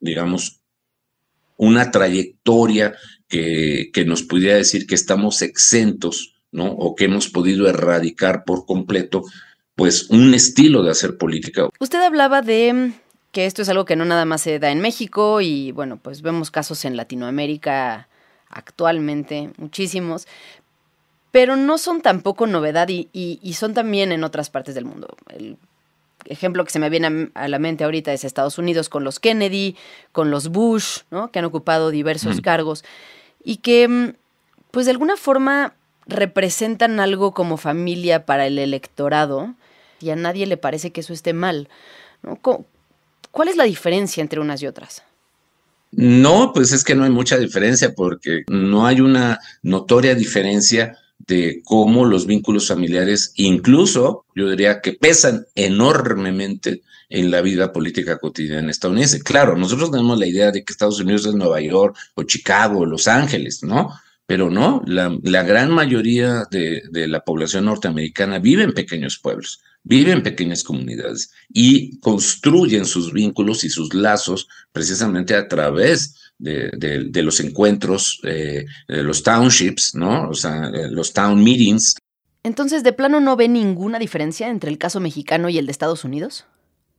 digamos, 0.00 0.59
una 1.60 1.90
trayectoria 1.90 2.94
que, 3.28 3.90
que 3.92 4.06
nos 4.06 4.22
pudiera 4.22 4.56
decir 4.56 4.86
que 4.86 4.94
estamos 4.94 5.42
exentos, 5.42 6.40
¿no? 6.52 6.66
O 6.66 6.94
que 6.94 7.04
hemos 7.04 7.28
podido 7.28 7.68
erradicar 7.68 8.44
por 8.44 8.64
completo, 8.64 9.24
pues, 9.74 10.08
un 10.08 10.32
estilo 10.32 10.82
de 10.82 10.90
hacer 10.90 11.18
política. 11.18 11.68
Usted 11.78 12.00
hablaba 12.00 12.40
de 12.40 12.92
que 13.30 13.44
esto 13.44 13.60
es 13.60 13.68
algo 13.68 13.84
que 13.84 13.94
no 13.94 14.06
nada 14.06 14.24
más 14.24 14.40
se 14.40 14.58
da 14.58 14.70
en 14.70 14.80
México 14.80 15.42
y, 15.42 15.70
bueno, 15.72 15.98
pues 15.98 16.22
vemos 16.22 16.50
casos 16.50 16.86
en 16.86 16.96
Latinoamérica 16.96 18.08
actualmente, 18.48 19.50
muchísimos, 19.58 20.26
pero 21.30 21.56
no 21.56 21.76
son 21.76 22.00
tampoco 22.00 22.46
novedad 22.46 22.88
y, 22.88 23.08
y, 23.12 23.52
son 23.52 23.74
también 23.74 24.12
en 24.12 24.24
otras 24.24 24.48
partes 24.48 24.74
del 24.74 24.86
mundo. 24.86 25.14
El 25.28 25.58
ejemplo 26.26 26.64
que 26.64 26.70
se 26.70 26.78
me 26.78 26.90
viene 26.90 27.30
a, 27.34 27.48
la 27.48 27.58
mente 27.58 27.84
ahorita 27.84 28.12
es 28.12 28.24
Estados 28.24 28.58
Unidos 28.58 28.88
con 28.88 29.04
los 29.04 29.20
Kennedy, 29.20 29.76
con 30.12 30.30
los 30.30 30.48
Bush, 30.48 31.00
¿no? 31.10 31.30
que 31.30 31.38
han 31.38 31.44
ocupado 31.44 31.90
diversos 31.90 32.40
cargos 32.40 32.84
y 33.42 33.56
que, 33.56 33.88
mm, 33.88 34.12
pues 34.70 34.86
de 34.86 34.92
alguna 34.92 35.16
forma, 35.16 35.74
representan 36.06 37.00
algo 37.00 37.32
como 37.32 37.56
familia 37.56 38.26
para 38.26 38.46
el 38.46 38.58
electorado 38.58 39.54
y 40.00 40.10
a 40.10 40.16
nadie 40.16 40.46
le 40.46 40.56
parece 40.56 40.90
que 40.90 41.00
eso 41.00 41.12
esté 41.12 41.32
mal. 41.32 41.68
¿Cuál 43.30 43.48
es 43.48 43.56
la 43.56 43.64
diferencia 43.64 44.20
entre 44.20 44.40
unas 44.40 44.62
y 44.62 44.66
otras? 44.66 45.02
No, 45.92 46.52
pues 46.52 46.72
es 46.72 46.84
que 46.84 46.94
no 46.94 47.04
hay 47.04 47.10
mucha 47.10 47.36
diferencia 47.36 47.94
porque 47.94 48.44
no 48.48 48.86
hay 48.86 49.00
una 49.00 49.40
notoria 49.62 50.14
diferencia 50.14 50.96
de 51.26 51.60
cómo 51.64 52.04
los 52.04 52.26
vínculos 52.26 52.68
familiares, 52.68 53.32
incluso 53.36 54.24
yo 54.34 54.48
diría 54.48 54.80
que 54.80 54.94
pesan 54.94 55.46
enormemente 55.54 56.82
en 57.08 57.30
la 57.30 57.40
vida 57.40 57.72
política 57.72 58.18
cotidiana 58.18 58.70
estadounidense. 58.70 59.22
Claro, 59.22 59.56
nosotros 59.56 59.90
tenemos 59.90 60.18
la 60.18 60.26
idea 60.26 60.50
de 60.50 60.64
que 60.64 60.72
Estados 60.72 61.00
Unidos 61.00 61.26
es 61.26 61.34
Nueva 61.34 61.60
York 61.60 61.96
o 62.14 62.22
Chicago 62.22 62.80
o 62.80 62.86
Los 62.86 63.08
Ángeles, 63.08 63.62
¿no? 63.62 63.90
Pero 64.26 64.48
no, 64.48 64.80
la, 64.86 65.42
gran 65.42 65.72
mayoría 65.72 66.44
de, 66.50 66.82
de 66.90 67.08
la 67.08 67.24
población 67.24 67.64
norteamericana 67.64 68.38
vive 68.38 68.62
en 68.62 68.72
pequeños 68.72 69.18
pueblos, 69.18 69.60
vive 69.82 70.12
en 70.12 70.22
pequeñas 70.22 70.62
comunidades 70.62 71.30
y 71.48 71.98
construyen 72.00 72.84
sus 72.84 73.12
vínculos 73.12 73.64
y 73.64 73.70
sus 73.70 73.94
lazos 73.94 74.48
precisamente 74.72 75.34
a 75.34 75.48
través 75.48 76.14
de, 76.40 77.22
los 77.22 77.40
encuentros, 77.40 78.20
eh, 78.24 78.64
de 78.88 79.02
los 79.02 79.22
townships, 79.22 79.94
¿no? 79.94 80.30
O 80.30 80.34
sea, 80.34 80.70
eh, 80.74 80.90
los 80.90 81.12
town 81.12 81.42
meetings. 81.42 81.96
Entonces, 82.42 82.82
¿de 82.82 82.92
plano 82.92 83.20
no 83.20 83.36
ve 83.36 83.48
ninguna 83.48 83.98
diferencia 83.98 84.48
entre 84.48 84.70
el 84.70 84.78
caso 84.78 85.00
mexicano 85.00 85.48
y 85.48 85.58
el 85.58 85.66
de 85.66 85.72
Estados 85.72 86.04
Unidos? 86.04 86.46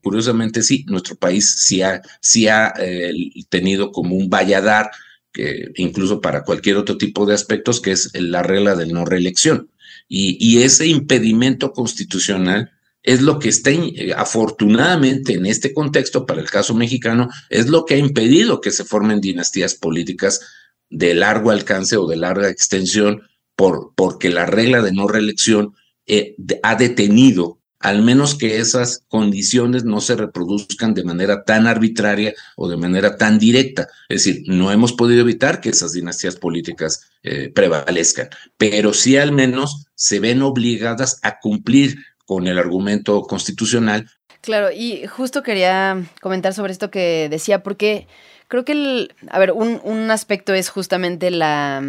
Curiosamente, 0.04 0.62
sí, 0.62 0.86
nuestro 0.88 1.16
país 1.16 1.56
sí 1.60 1.82
ha, 1.82 2.02
sí 2.22 2.48
ha 2.48 2.74
eh, 2.80 3.14
tenido 3.50 3.92
como 3.92 4.16
un 4.16 4.30
valladar, 4.30 4.92
que 5.32 5.72
incluso 5.76 6.22
para 6.22 6.44
cualquier 6.44 6.78
otro 6.78 6.98
tipo 6.98 7.26
de 7.26 7.34
aspectos, 7.34 7.82
que 7.82 7.92
es 7.92 8.12
la 8.14 8.44
regla 8.44 8.76
del 8.76 8.94
no 8.94 9.06
reelección. 9.06 9.71
Y, 10.14 10.62
ese 10.62 10.88
impedimento 10.88 11.72
constitucional 11.72 12.70
es 13.02 13.22
lo 13.22 13.40
que 13.40 13.48
está, 13.48 13.72
eh, 13.72 14.12
afortunadamente 14.14 15.36
en 15.36 15.46
este 15.46 15.74
contexto, 15.74 16.26
para 16.26 16.42
el 16.42 16.50
caso 16.50 16.76
mexicano, 16.76 17.30
es 17.50 17.70
lo 17.70 17.86
que 17.86 17.94
ha 17.94 17.98
impedido 17.98 18.60
que 18.60 18.72
se 18.72 18.84
formen 18.84 19.22
dinastías 19.22 19.74
políticas 19.74 20.42
de 20.90 21.14
largo 21.14 21.50
alcance 21.50 21.96
o 21.96 22.08
de 22.08 22.18
larga 22.18 22.50
extensión, 22.50 23.22
por, 23.56 23.94
porque 23.96 24.30
la 24.30 24.46
regla 24.46 24.82
de 24.82 24.92
no 24.92 25.08
reelección 25.08 25.76
eh, 26.06 26.36
ha 26.62 26.76
detenido 26.76 27.61
al 27.82 28.02
menos 28.02 28.36
que 28.36 28.60
esas 28.60 29.04
condiciones 29.08 29.84
no 29.84 30.02
se 30.02 30.16
reproduzcan 30.16 30.94
de 30.94 31.04
manera 31.04 31.44
tan 31.44 31.68
arbitraria 31.68 32.34
o 32.56 32.70
de 32.70 32.78
manera 32.78 33.18
tan 33.18 33.40
directa. 33.40 33.88
Es 34.08 34.24
decir, 34.24 34.44
no 34.48 34.72
hemos 34.72 34.94
podido 34.94 35.22
evitar 35.22 35.62
que 35.62 35.70
esas 35.70 35.94
dinastías 35.94 36.36
políticas 36.36 37.10
eh, 37.24 37.52
prevalezcan, 37.54 38.30
pero 38.58 38.94
sí 38.94 39.18
al 39.18 39.32
menos 39.32 39.88
se 39.96 40.20
ven 40.20 40.42
obligadas 40.42 41.20
a 41.24 41.40
cumplir 41.40 41.98
con 42.26 42.48
el 42.48 42.58
argumento 42.58 43.24
constitucional. 43.24 44.10
Claro, 44.42 44.72
y 44.72 45.06
justo 45.06 45.44
quería 45.44 46.02
comentar 46.22 46.54
sobre 46.54 46.72
esto 46.72 46.90
que 46.90 47.28
decía, 47.30 47.62
porque 47.62 48.08
creo 48.48 48.66
que, 48.66 48.72
el, 48.72 49.14
a 49.30 49.38
ver, 49.38 49.52
un, 49.52 50.10
aspecto 50.12 50.54
es 50.54 50.70
justamente 50.70 51.30
la, 51.30 51.84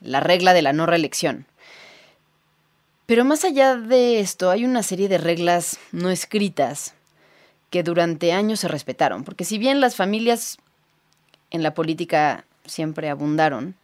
la 0.00 0.20
regla 0.20 0.54
de 0.54 0.62
la 0.62 0.72
no 0.72 0.86
reelección. 0.86 1.47
Pero 3.08 3.24
más 3.24 3.42
allá 3.46 3.74
de 3.76 4.20
esto, 4.20 4.50
hay 4.50 4.66
una 4.66 4.82
serie 4.82 5.08
de 5.08 5.16
reglas 5.16 5.78
no 5.92 6.10
escritas 6.10 6.92
que 7.70 7.82
durante 7.82 8.34
años 8.34 8.60
se 8.60 8.68
respetaron, 8.68 9.24
porque 9.24 9.46
si 9.46 9.56
bien 9.56 9.80
las 9.80 9.96
familias 9.96 10.58
en 11.50 11.62
la 11.62 11.72
política 11.72 12.44
siempre 12.66 13.08
abundaron, 13.08 13.76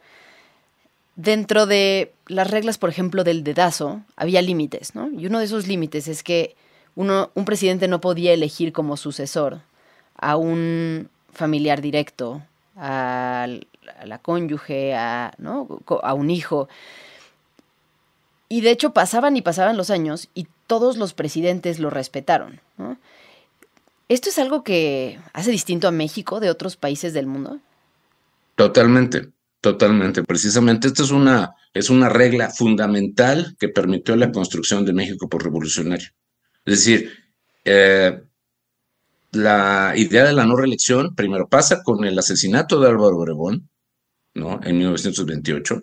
dentro 1.17 1.65
de 1.65 2.13
las 2.27 2.51
reglas, 2.51 2.77
por 2.77 2.91
ejemplo, 2.91 3.25
del 3.25 3.45
dedazo, 3.45 4.03
había 4.15 4.43
límites, 4.43 4.95
¿no? 4.95 5.09
Y 5.09 5.25
uno 5.25 5.39
de 5.39 5.47
esos 5.47 5.67
límites 5.67 6.07
es 6.07 6.23
que 6.23 6.55
uno, 6.95 7.31
un 7.35 7.47
presidente 7.47 7.89
no 7.89 8.03
podía 8.03 8.35
elegir 8.35 8.75
como 8.75 8.99
sucesor 8.99 9.63
a 10.19 10.37
un 10.37 11.09
familiar 11.33 11.81
directo, 11.81 12.43
a, 12.77 13.49
la 14.05 14.19
cónyuge, 14.19 14.95
a, 14.95 15.33
a 16.03 16.13
un 16.13 16.29
hijo. 16.29 16.69
Y 18.49 18.61
de 18.61 18.71
hecho 18.71 18.93
pasaban 18.93 19.37
y 19.37 19.43
pasaban 19.43 19.77
los 19.77 19.91
años 19.91 20.29
y 20.35 20.47
todos 20.67 20.97
los 20.97 21.15
presidentes 21.15 21.79
lo 21.79 21.91
respetaron. 21.91 22.61
¿Esto 24.09 24.29
es 24.29 24.39
algo 24.39 24.63
que 24.63 25.19
hace 25.33 25.51
distinto 25.51 25.89
a 25.89 25.93
México 25.93 26.41
de 26.41 26.51
otros 26.51 26.77
países 26.77 27.15
del 27.15 27.27
mundo? 27.27 27.59
Totalmente. 28.55 29.35
Totalmente, 29.65 30.23
precisamente 30.23 30.89
esta 30.89 31.03
es 31.03 31.11
una, 31.11 31.55
es 31.73 31.89
una 31.89 32.11
regla 32.11 32.51
fundamental 32.51 33.57
que 33.59 33.71
permitió 33.71 34.15
la 34.15 34.31
construcción 34.31 34.85
de 34.85 34.93
México 34.93 35.27
por 35.27 35.43
revolucionario. 35.43 36.09
Es 36.67 36.75
decir, 36.81 37.11
eh, 37.65 38.21
la 39.33 39.95
idea 39.97 40.25
de 40.25 40.35
la 40.35 40.45
no 40.45 40.55
reelección 40.55 41.15
primero 41.15 41.49
pasa 41.49 41.83
con 41.83 42.05
el 42.05 42.19
asesinato 42.19 42.79
de 42.79 42.89
Álvaro 42.89 43.17
Obregón, 43.17 43.71
¿no? 44.35 44.61
En 44.63 44.77
1928. 44.77 45.83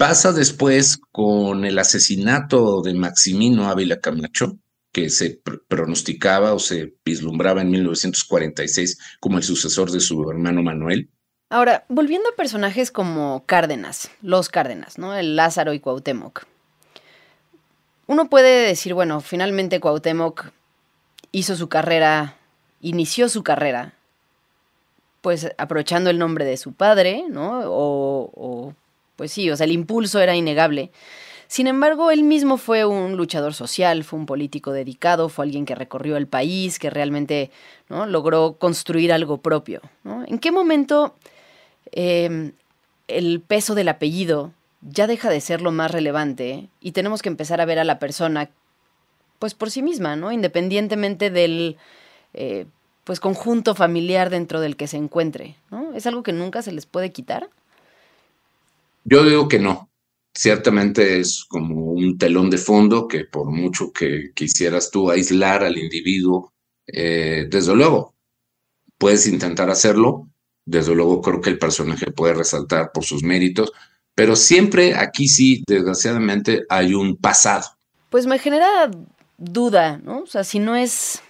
Pasa 0.00 0.32
después 0.32 0.98
con 1.12 1.66
el 1.66 1.78
asesinato 1.78 2.80
de 2.80 2.94
Maximino 2.94 3.68
Ávila 3.68 4.00
Camacho, 4.00 4.56
que 4.92 5.10
se 5.10 5.42
pronosticaba 5.68 6.54
o 6.54 6.58
se 6.58 6.94
vislumbraba 7.04 7.60
en 7.60 7.70
1946 7.70 8.98
como 9.20 9.36
el 9.36 9.44
sucesor 9.44 9.90
de 9.90 10.00
su 10.00 10.30
hermano 10.30 10.62
Manuel. 10.62 11.10
Ahora, 11.50 11.84
volviendo 11.90 12.30
a 12.30 12.34
personajes 12.34 12.90
como 12.90 13.44
Cárdenas, 13.44 14.10
los 14.22 14.48
Cárdenas, 14.48 14.96
¿no? 14.96 15.14
El 15.14 15.36
Lázaro 15.36 15.74
y 15.74 15.80
Cuauhtémoc. 15.80 16.46
Uno 18.06 18.30
puede 18.30 18.68
decir, 18.68 18.94
bueno, 18.94 19.20
finalmente 19.20 19.80
Cuauhtémoc 19.80 20.46
hizo 21.30 21.56
su 21.56 21.68
carrera, 21.68 22.38
inició 22.80 23.28
su 23.28 23.42
carrera, 23.42 23.92
pues 25.20 25.52
aprovechando 25.58 26.08
el 26.08 26.18
nombre 26.18 26.46
de 26.46 26.56
su 26.56 26.72
padre, 26.72 27.24
¿no? 27.28 27.60
O, 27.66 28.30
o 28.34 28.74
pues 29.20 29.32
sí, 29.32 29.50
o 29.50 29.56
sea, 29.56 29.66
el 29.66 29.72
impulso 29.72 30.18
era 30.18 30.34
innegable. 30.34 30.90
Sin 31.46 31.66
embargo, 31.66 32.10
él 32.10 32.22
mismo 32.22 32.56
fue 32.56 32.86
un 32.86 33.18
luchador 33.18 33.52
social, 33.52 34.02
fue 34.02 34.18
un 34.18 34.24
político 34.24 34.72
dedicado, 34.72 35.28
fue 35.28 35.44
alguien 35.44 35.66
que 35.66 35.74
recorrió 35.74 36.16
el 36.16 36.26
país, 36.26 36.78
que 36.78 36.88
realmente 36.88 37.50
logró 37.88 38.54
construir 38.54 39.12
algo 39.12 39.38
propio. 39.38 39.82
¿En 40.26 40.38
qué 40.38 40.52
momento 40.52 41.16
Em, 41.92 42.52
el 43.08 43.40
peso 43.40 43.74
del 43.74 43.88
apellido 43.88 44.52
ya 44.82 45.06
deja 45.06 45.30
de 45.30 45.40
ser 45.40 45.60
lo 45.60 45.72
más 45.72 45.90
relevante 45.90 46.68
y 46.80 46.92
tenemos 46.92 47.22
que 47.22 47.28
empezar 47.28 47.60
a 47.60 47.64
ver 47.64 47.78
a 47.78 47.84
la 47.84 47.98
persona 47.98 48.50
pues 49.38 49.54
por 49.54 49.70
sí 49.70 49.82
misma, 49.82 50.16
¿no? 50.16 50.32
Independientemente 50.32 51.30
del 51.30 51.76
eh, 52.34 52.66
pues 53.04 53.20
conjunto 53.20 53.74
familiar 53.74 54.30
dentro 54.30 54.60
del 54.60 54.76
que 54.76 54.86
se 54.86 54.98
encuentre. 54.98 55.56
¿Es 55.94 56.06
algo 56.06 56.22
que 56.22 56.32
nunca 56.32 56.62
se 56.62 56.72
les 56.72 56.86
puede 56.86 57.10
quitar? 57.10 57.48
Yo 59.04 59.24
digo 59.24 59.48
que 59.48 59.58
no. 59.58 59.90
Ciertamente 60.34 61.18
es 61.18 61.44
como 61.48 61.92
un 61.92 62.16
telón 62.16 62.50
de 62.50 62.58
fondo 62.58 63.08
que 63.08 63.24
por 63.24 63.50
mucho 63.50 63.92
que 63.92 64.32
quisieras 64.34 64.90
tú 64.90 65.10
aislar 65.10 65.64
al 65.64 65.76
individuo, 65.76 66.52
eh, 66.86 67.46
desde 67.48 67.74
luego, 67.74 68.14
puedes 68.96 69.26
intentar 69.26 69.70
hacerlo, 69.70 70.28
desde 70.64 70.94
luego 70.94 71.20
creo 71.20 71.40
que 71.40 71.50
el 71.50 71.58
personaje 71.58 72.10
puede 72.12 72.34
resaltar 72.34 72.92
por 72.92 73.04
sus 73.04 73.22
méritos, 73.22 73.72
pero 74.14 74.36
siempre 74.36 74.94
aquí 74.94 75.28
sí, 75.28 75.64
desgraciadamente, 75.66 76.64
hay 76.68 76.94
un 76.94 77.16
pasado. 77.16 77.66
Pues 78.10 78.26
me 78.26 78.38
genera 78.38 78.90
duda, 79.38 79.98
¿no? 79.98 80.20
O 80.20 80.26
sea, 80.26 80.44
si 80.44 80.58
no 80.58 80.76
es... 80.76 81.22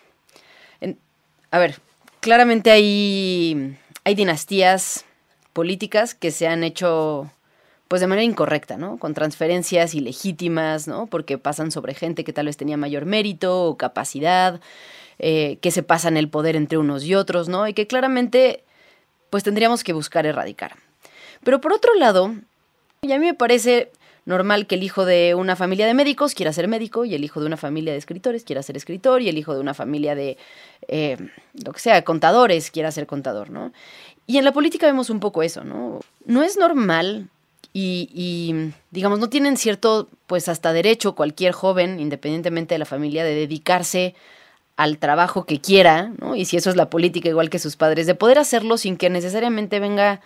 A 1.53 1.59
ver, 1.59 1.81
claramente 2.21 2.71
hay, 2.71 3.77
hay 4.05 4.15
dinastías 4.15 5.05
políticas 5.53 6.15
que 6.15 6.31
se 6.31 6.47
han 6.47 6.63
hecho 6.63 7.31
pues 7.91 8.01
de 8.01 8.07
manera 8.07 8.23
incorrecta, 8.23 8.77
¿no? 8.77 8.99
Con 8.99 9.15
transferencias 9.15 9.97
ilegítimas, 9.97 10.87
¿no? 10.87 11.09
Porque 11.09 11.39
pasan 11.39 11.73
sobre 11.73 11.93
gente 11.93 12.23
que 12.23 12.33
tal 12.33 12.47
vez 12.47 12.57
tenía 12.57 12.77
mayor 12.77 13.05
mérito 13.05 13.65
o 13.65 13.77
capacidad, 13.77 14.61
eh, 15.19 15.59
que 15.61 15.73
se 15.73 15.83
pasan 15.83 16.17
el 16.17 16.29
poder 16.29 16.55
entre 16.55 16.79
unos 16.79 17.03
y 17.03 17.17
otros, 17.17 17.49
¿no? 17.49 17.67
Y 17.67 17.75
que 17.75 17.89
claramente 17.89 18.63
pues 19.29 19.43
tendríamos 19.43 19.83
que 19.83 19.93
buscar 19.93 20.25
erradicar. 20.25 20.77
Pero 21.43 21.61
por 21.61 21.73
otro 21.73 21.93
lado, 21.97 22.33
y 23.03 23.11
a 23.11 23.19
mí 23.19 23.27
me 23.27 23.35
parece 23.35 23.91
normal 24.25 24.69
que 24.69 24.77
el 24.77 24.85
hijo 24.85 25.05
de 25.05 25.35
una 25.35 25.57
familia 25.57 25.89
de 25.89 25.95
médicos 25.95 26.37
quiera 26.37 26.53
ser 26.53 26.69
médico 26.69 27.05
y 27.05 27.17
el 27.17 27.25
hijo 27.25 27.41
de 27.41 27.47
una 27.47 27.57
familia 27.57 27.93
de 27.93 27.99
escritores 27.99 28.45
quiera 28.45 28.63
ser 28.63 28.77
escritor 28.77 29.21
y 29.21 29.29
el 29.29 29.37
hijo 29.37 29.53
de 29.53 29.59
una 29.59 29.75
familia 29.75 30.15
de, 30.15 30.39
eh, 30.87 31.17
lo 31.65 31.73
que 31.73 31.81
sea, 31.81 32.05
contadores 32.05 32.71
quiera 32.71 32.93
ser 32.93 33.09
contador, 33.09 33.51
¿no? 33.51 33.73
Y 34.29 34.39
en 34.39 34.45
la 34.45 34.53
política 34.53 34.87
vemos 34.87 35.11
un 35.11 35.19
poco 35.19 35.43
eso, 35.43 35.65
¿no? 35.65 35.99
No 36.25 36.45
es 36.45 36.57
normal 36.57 37.29
y, 37.73 38.11
y, 38.13 38.73
digamos, 38.91 39.19
no 39.19 39.29
tienen 39.29 39.57
cierto, 39.57 40.09
pues 40.27 40.49
hasta 40.49 40.73
derecho 40.73 41.15
cualquier 41.15 41.53
joven, 41.53 42.01
independientemente 42.01 42.75
de 42.75 42.79
la 42.81 42.85
familia, 42.85 43.25
de 43.25 43.35
dedicarse 43.35 44.15
al 44.77 44.99
trabajo 44.99 45.45
que 45.45 45.61
quiera, 45.61 46.13
¿no? 46.19 46.37
Y 46.37 46.47
si 46.47 46.57
eso 46.57 46.71
es 46.71 46.77
la 46.77 46.91
política 46.91 47.29
igual 47.29 47.51
que 47.51 47.59
sus 47.59 47.77
padres, 47.77 48.07
de 48.07 48.15
poder 48.15 48.39
hacerlo 48.39 48.79
sin 48.79 48.97
que 48.97 49.11
necesariamente 49.11 49.79
venga 49.79 50.21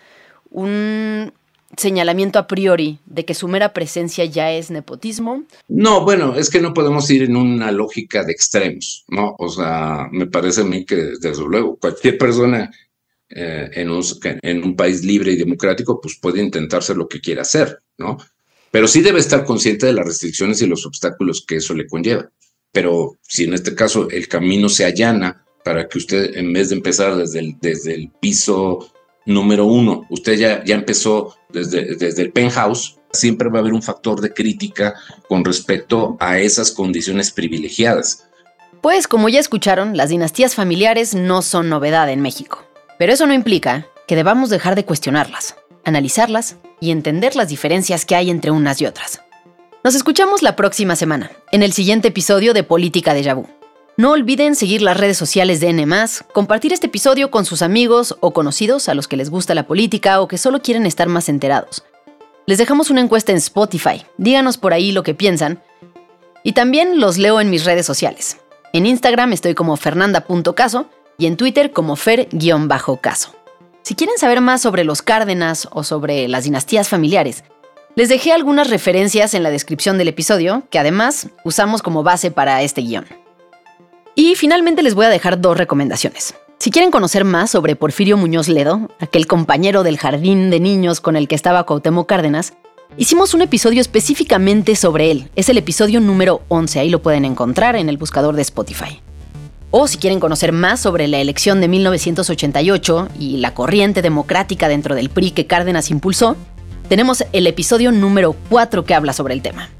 un 0.50 1.33
señalamiento 1.76 2.38
a 2.38 2.46
priori 2.46 2.98
de 3.07 3.24
que 3.24 3.35
su 3.35 3.48
mera 3.48 3.72
presencia 3.72 4.24
ya 4.24 4.52
es 4.52 4.70
nepotismo? 4.70 5.42
No, 5.68 6.04
bueno, 6.04 6.37
es 6.37 6.50
que 6.50 6.61
no 6.61 6.72
podemos 6.74 7.11
ir 7.11 7.24
en 7.24 7.37
una 7.37 7.72
lógica 7.72 8.24
de 8.24 8.33
extremos, 8.33 9.04
¿no? 9.09 9.35
O 9.38 9.48
sea, 9.48 10.09
me 10.12 10.26
parece 10.26 10.62
a 10.62 10.64
mí 10.64 10.85
que 10.85 10.96
desde 11.20 11.42
luego 11.46 11.76
cualquier 11.76 12.18
persona 12.18 12.70
eh, 13.35 13.70
en, 13.73 13.90
un, 13.90 14.03
en 14.23 14.64
un 14.64 14.77
país 14.77 15.05
libre 15.05 15.33
y 15.33 15.37
democrático 15.37 16.01
pues 16.01 16.16
puede 16.20 16.42
intentarse 16.42 16.94
lo 16.94 17.09
que 17.09 17.20
quiera 17.20 17.42
hacer, 17.42 17.81
¿no? 17.99 18.18
Pero 18.70 18.88
sí 18.88 19.03
debe 19.03 19.20
estar 19.20 19.44
consciente 19.44 19.87
de 19.87 19.92
las 19.92 20.07
restricciones 20.07 20.61
y 20.62 20.66
los 20.66 20.87
obstáculos 20.87 21.44
que 21.47 21.57
eso 21.57 21.75
le 21.75 21.87
conlleva 21.87 22.31
pero 22.75 23.16
si 23.23 23.44
en 23.44 23.55
este 23.55 23.77
caso 23.77 24.11
el 24.11 24.27
camino 24.27 24.68
se 24.68 24.85
allana 24.85 25.47
para 25.64 25.88
que 25.88 25.97
usted, 25.97 26.37
en 26.37 26.53
vez 26.53 26.70
de 26.70 26.75
empezar 26.75 27.14
desde 27.16 27.38
el, 27.38 27.57
desde 27.61 27.94
el 27.94 28.11
piso 28.20 28.90
número 29.25 29.64
uno, 29.64 30.07
usted 30.11 30.35
ya, 30.35 30.64
ya 30.64 30.75
empezó 30.75 31.37
desde, 31.51 31.94
desde 31.94 32.23
el 32.23 32.33
penthouse, 32.33 32.99
siempre 33.12 33.49
va 33.49 33.59
a 33.59 33.61
haber 33.61 33.73
un 33.73 33.83
factor 33.83 34.21
de 34.21 34.35
crítica 34.35 34.94
con 35.29 35.44
respecto 35.44 36.17
a 36.19 36.40
esas 36.40 36.73
condiciones 36.73 37.31
privilegiadas. 37.31 38.29
Pues 38.83 39.06
como 39.06 39.29
ya 39.29 39.38
escucharon, 39.38 39.96
las 39.96 40.08
dinastías 40.08 40.56
familiares 40.56 41.15
no 41.15 41.42
son 41.42 41.69
novedad 41.69 42.11
en 42.11 42.23
México. 42.23 42.65
Pero 42.99 43.13
eso 43.13 43.27
no 43.27 43.35
implica 43.35 43.87
que 44.07 44.17
debamos 44.17 44.51
dejar 44.51 44.75
de 44.75 44.85
cuestionarlas, 44.85 45.57
analizarlas 45.85 46.57
y 46.81 46.90
entender 46.90 47.37
las 47.37 47.49
diferencias 47.49 48.05
que 48.05 48.15
hay 48.15 48.31
entre 48.31 48.51
unas 48.51 48.81
y 48.81 48.87
otras. 48.87 49.21
Nos 49.83 49.95
escuchamos 49.95 50.42
la 50.42 50.57
próxima 50.57 50.97
semana, 50.97 51.31
en 51.53 51.63
el 51.63 51.73
siguiente 51.73 52.09
episodio 52.09 52.55
de 52.55 52.63
Política 52.63 53.13
de 53.15 53.23
Yabú. 53.23 53.47
No 53.97 54.11
olviden 54.11 54.57
seguir 54.57 54.83
las 54.83 54.97
redes 54.97 55.17
sociales 55.17 55.61
de 55.61 55.69
N, 55.69 55.87
compartir 56.33 56.73
este 56.73 56.87
episodio 56.87 57.31
con 57.31 57.45
sus 57.45 57.63
amigos 57.63 58.17
o 58.21 58.33
conocidos 58.33 58.88
a 58.88 58.95
los 58.95 59.07
que 59.07 59.17
les 59.17 59.31
gusta 59.31 59.55
la 59.55 59.67
política 59.67 60.21
o 60.21 60.27
que 60.27 60.38
solo 60.38 60.63
quieren 60.63 60.87
estar 60.87 61.09
más 61.09 61.29
enterados. 61.29 61.85
Les 62.47 62.59
dejamos 62.59 62.90
una 62.90 63.01
encuesta 63.01 63.33
en 63.33 63.38
Spotify, 63.38 64.05
díganos 64.19 64.59
por 64.59 64.73
ahí 64.73 64.90
lo 64.90 65.03
que 65.03 65.15
piensan. 65.15 65.63
Y 66.42 66.53
también 66.53 67.01
los 67.01 67.19
leo 67.19 67.40
en 67.40 67.51
mis 67.51 67.65
redes 67.65 67.87
sociales. 67.87 68.38
En 68.73 68.87
Instagram 68.87 69.33
estoy 69.33 69.55
como 69.55 69.77
fernanda.caso 69.77 70.88
y 71.19 71.27
en 71.27 71.37
Twitter 71.37 71.73
como 71.73 71.96
fer-caso. 71.96 73.35
Si 73.83 73.94
quieren 73.94 74.19
saber 74.19 74.40
más 74.40 74.62
sobre 74.62 74.85
los 74.85 75.02
Cárdenas 75.02 75.69
o 75.71 75.85
sobre 75.85 76.27
las 76.29 76.44
dinastías 76.44 76.88
familiares, 76.88 77.44
Les 77.96 78.08
dejé 78.08 78.33
algunas 78.33 78.71
referencias 78.71 79.35
en 79.35 79.44
la 79.44 79.50
descripción 79.50 79.98
del 79.98 80.08
episodio, 80.08 80.65
que 80.69 80.81
además 80.81 81.29
usamos 81.44 81.81
como 81.81 82.02
base 82.02 82.33
para 82.33 82.60
este 82.62 82.81
guion. 82.81 83.06
Y 84.17 84.35
finalmente 84.35 84.83
les 84.83 84.94
voy 84.94 85.06
a 85.06 85.10
dejar 85.10 85.40
dos 85.40 85.56
recomendaciones. 85.56 86.35
Si 86.58 86.73
quieren 86.73 86.90
conocer 86.90 87.25
más 87.25 87.52
sobre 87.52 87.77
Porfirio 87.77 88.17
Muñoz 88.17 88.48
Ledo, 88.48 88.88
aquel 88.98 89.29
compañero 89.29 89.85
del 89.85 89.98
jardín 89.98 90.50
de 90.50 90.58
niños 90.58 91.00
con 91.00 91.15
el 91.15 91.29
que 91.29 91.37
estaba 91.37 91.67
Cuauhtémoc 91.67 92.08
Cárdenas, 92.08 92.54
hicimos 92.96 93.33
un 93.33 93.42
episodio 93.42 93.81
específicamente 93.81 94.75
sobre 94.75 95.12
él. 95.12 95.31
Es 95.37 95.48
el 95.48 95.58
episodio 95.58 96.00
número 96.00 96.42
11, 96.48 96.81
ahí 96.81 96.90
lo 96.90 97.00
pueden 97.00 97.25
encontrar 97.25 97.77
en 97.77 97.88
el 97.88 97.96
buscador 97.96 98.35
de 98.35 98.42
Spotify. 98.42 99.04
O 99.77 99.88
si 99.88 99.98
quieren 99.98 100.20
conocer 100.20 100.52
más 100.52 100.79
sobre 100.79 101.08
la 101.08 101.18
elección 101.18 101.60
de 101.60 101.66
1988 101.66 103.08
y 103.18 103.38
la 103.38 103.54
corriente 103.54 104.02
democrática 104.02 104.68
dentro 104.68 104.94
del 104.94 105.10
PRI 105.10 105.33
que 105.33 105.48
Cárdenas 105.48 105.90
impulsó, 105.90 106.37
tenemos 106.88 107.25
el 107.33 107.48
episodio 107.48 107.90
número 107.90 108.37
4 108.50 108.85
que 108.85 108.94
habla 108.94 109.12
sobre 109.12 109.35
el 109.35 109.42
tema. 109.42 109.70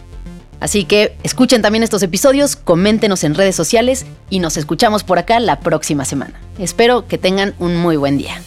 Así 0.59 0.82
que 0.82 1.16
escuchen 1.22 1.62
también 1.62 1.84
estos 1.84 2.03
episodios, 2.03 2.57
coméntenos 2.57 3.22
en 3.22 3.36
redes 3.36 3.55
sociales 3.55 4.05
y 4.30 4.40
nos 4.40 4.57
escuchamos 4.57 5.05
por 5.05 5.20
acá 5.20 5.38
la 5.38 5.61
próxima 5.61 6.05
semana. 6.05 6.40
Espero 6.59 7.07
que 7.07 7.16
tengan 7.16 7.55
un 7.61 7.76
muy 7.76 7.97
buen 7.97 8.18
día. 8.18 8.42